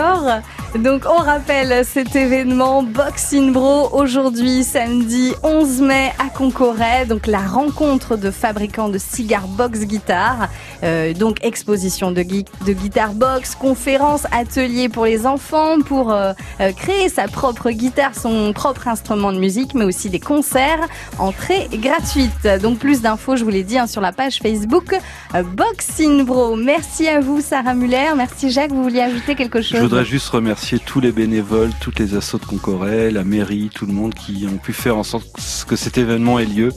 Donc, 0.80 1.04
on 1.08 1.22
rappelle 1.22 1.86
cet 1.86 2.16
événement 2.16 2.82
Boxing 2.82 3.54
Bro 3.54 3.90
aujourd'hui, 3.94 4.64
samedi 4.64 5.32
11 5.44 5.82
mai 5.82 6.12
à 6.18 6.30
Concoret. 6.36 7.06
Donc, 7.06 7.28
la 7.28 7.38
rencontre 7.42 8.18
de 8.18 8.32
fabricants 8.32 8.90
de 8.90 8.98
cigares 8.98 9.48
box 9.48 9.82
guitare. 9.82 10.50
Euh, 10.84 11.14
donc, 11.14 11.38
exposition 11.46 12.12
de, 12.12 12.24
gui- 12.24 12.46
de 12.66 12.74
guitare 12.74 13.14
box, 13.14 13.54
conférence, 13.54 14.24
atelier 14.32 14.90
pour 14.90 15.06
les 15.06 15.28
enfants 15.28 15.80
pour 15.86 16.12
euh, 16.12 16.34
euh, 16.60 16.72
créer 16.72 17.08
sa 17.08 17.28
propre 17.28 17.70
guitare, 17.70 18.16
son 18.16 18.52
propre 18.52 18.88
instrument 18.88 19.32
de 19.32 19.38
musique, 19.38 19.76
mais 19.76 19.86
aussi 19.86 20.10
des 20.10 20.20
concerts. 20.20 20.88
Entrée 21.20 21.70
gratuite. 21.72 22.48
Donc, 22.64 22.80
plus 22.80 23.02
d'infos, 23.02 23.36
je 23.36 23.44
vous 23.44 23.52
l'ai 23.52 23.64
dit, 23.64 23.78
hein, 23.78 23.86
sur 23.86 24.02
la 24.02 24.12
page 24.12 24.40
Facebook 24.42 24.96
euh, 25.36 25.44
Boxing 25.44 26.26
Bro. 26.26 26.56
Merci 26.56 27.08
à 27.08 27.20
vous, 27.20 27.42
Sarah 27.42 27.76
Muller. 27.76 28.10
Merci, 28.18 28.50
Jacques. 28.50 28.72
Vous 28.72 28.82
vouliez 28.82 29.02
ajouter 29.02 29.36
quelque 29.36 29.62
chose 29.62 29.78
Je 29.78 29.84
voudrais 29.84 30.04
juste 30.06 30.28
remercier 30.30 30.63
tous 30.86 31.00
les 31.00 31.12
bénévoles, 31.12 31.72
toutes 31.80 32.00
les 32.00 32.16
assos 32.16 32.40
de 32.40 32.46
Concoret, 32.46 33.12
la 33.12 33.24
mairie, 33.24 33.70
tout 33.74 33.86
le 33.86 33.94
monde 33.94 34.14
qui 34.14 34.48
ont 34.52 34.58
pu 34.58 34.74
faire 34.74 34.98
en 34.98 35.04
sorte 35.04 35.28
que 35.68 35.76
cet 35.76 35.98
événement 35.98 36.40
ait 36.40 36.46
lieu. 36.46 36.72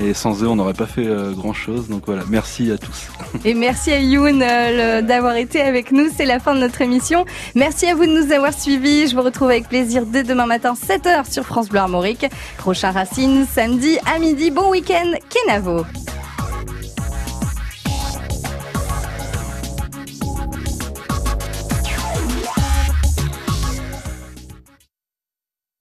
Et 0.00 0.12
sans 0.12 0.42
eux, 0.42 0.48
on 0.48 0.56
n'aurait 0.56 0.74
pas 0.74 0.86
fait 0.86 1.06
grand 1.36 1.52
chose. 1.52 1.88
Donc 1.88 2.02
voilà, 2.06 2.22
merci 2.28 2.72
à 2.72 2.78
tous. 2.78 3.08
Et 3.44 3.54
merci 3.54 3.92
à 3.92 4.00
Youn 4.00 4.38
d'avoir 4.38 5.36
été 5.36 5.60
avec 5.60 5.92
nous. 5.92 6.08
C'est 6.16 6.24
la 6.24 6.40
fin 6.40 6.54
de 6.54 6.60
notre 6.60 6.80
émission. 6.80 7.24
Merci 7.54 7.86
à 7.86 7.94
vous 7.94 8.06
de 8.06 8.10
nous 8.10 8.32
avoir 8.32 8.52
suivis. 8.52 9.08
Je 9.08 9.14
vous 9.14 9.22
retrouve 9.22 9.50
avec 9.50 9.68
plaisir 9.68 10.04
dès 10.06 10.24
demain 10.24 10.46
matin, 10.46 10.74
7h 10.74 11.30
sur 11.30 11.44
France 11.44 11.68
Bleu 11.68 11.78
Armorique. 11.80 12.26
Prochain 12.56 12.90
Racine, 12.90 13.46
samedi 13.52 13.98
à 14.12 14.18
midi. 14.18 14.50
Bon 14.50 14.70
week-end, 14.70 15.12
Kenavo. 15.30 15.84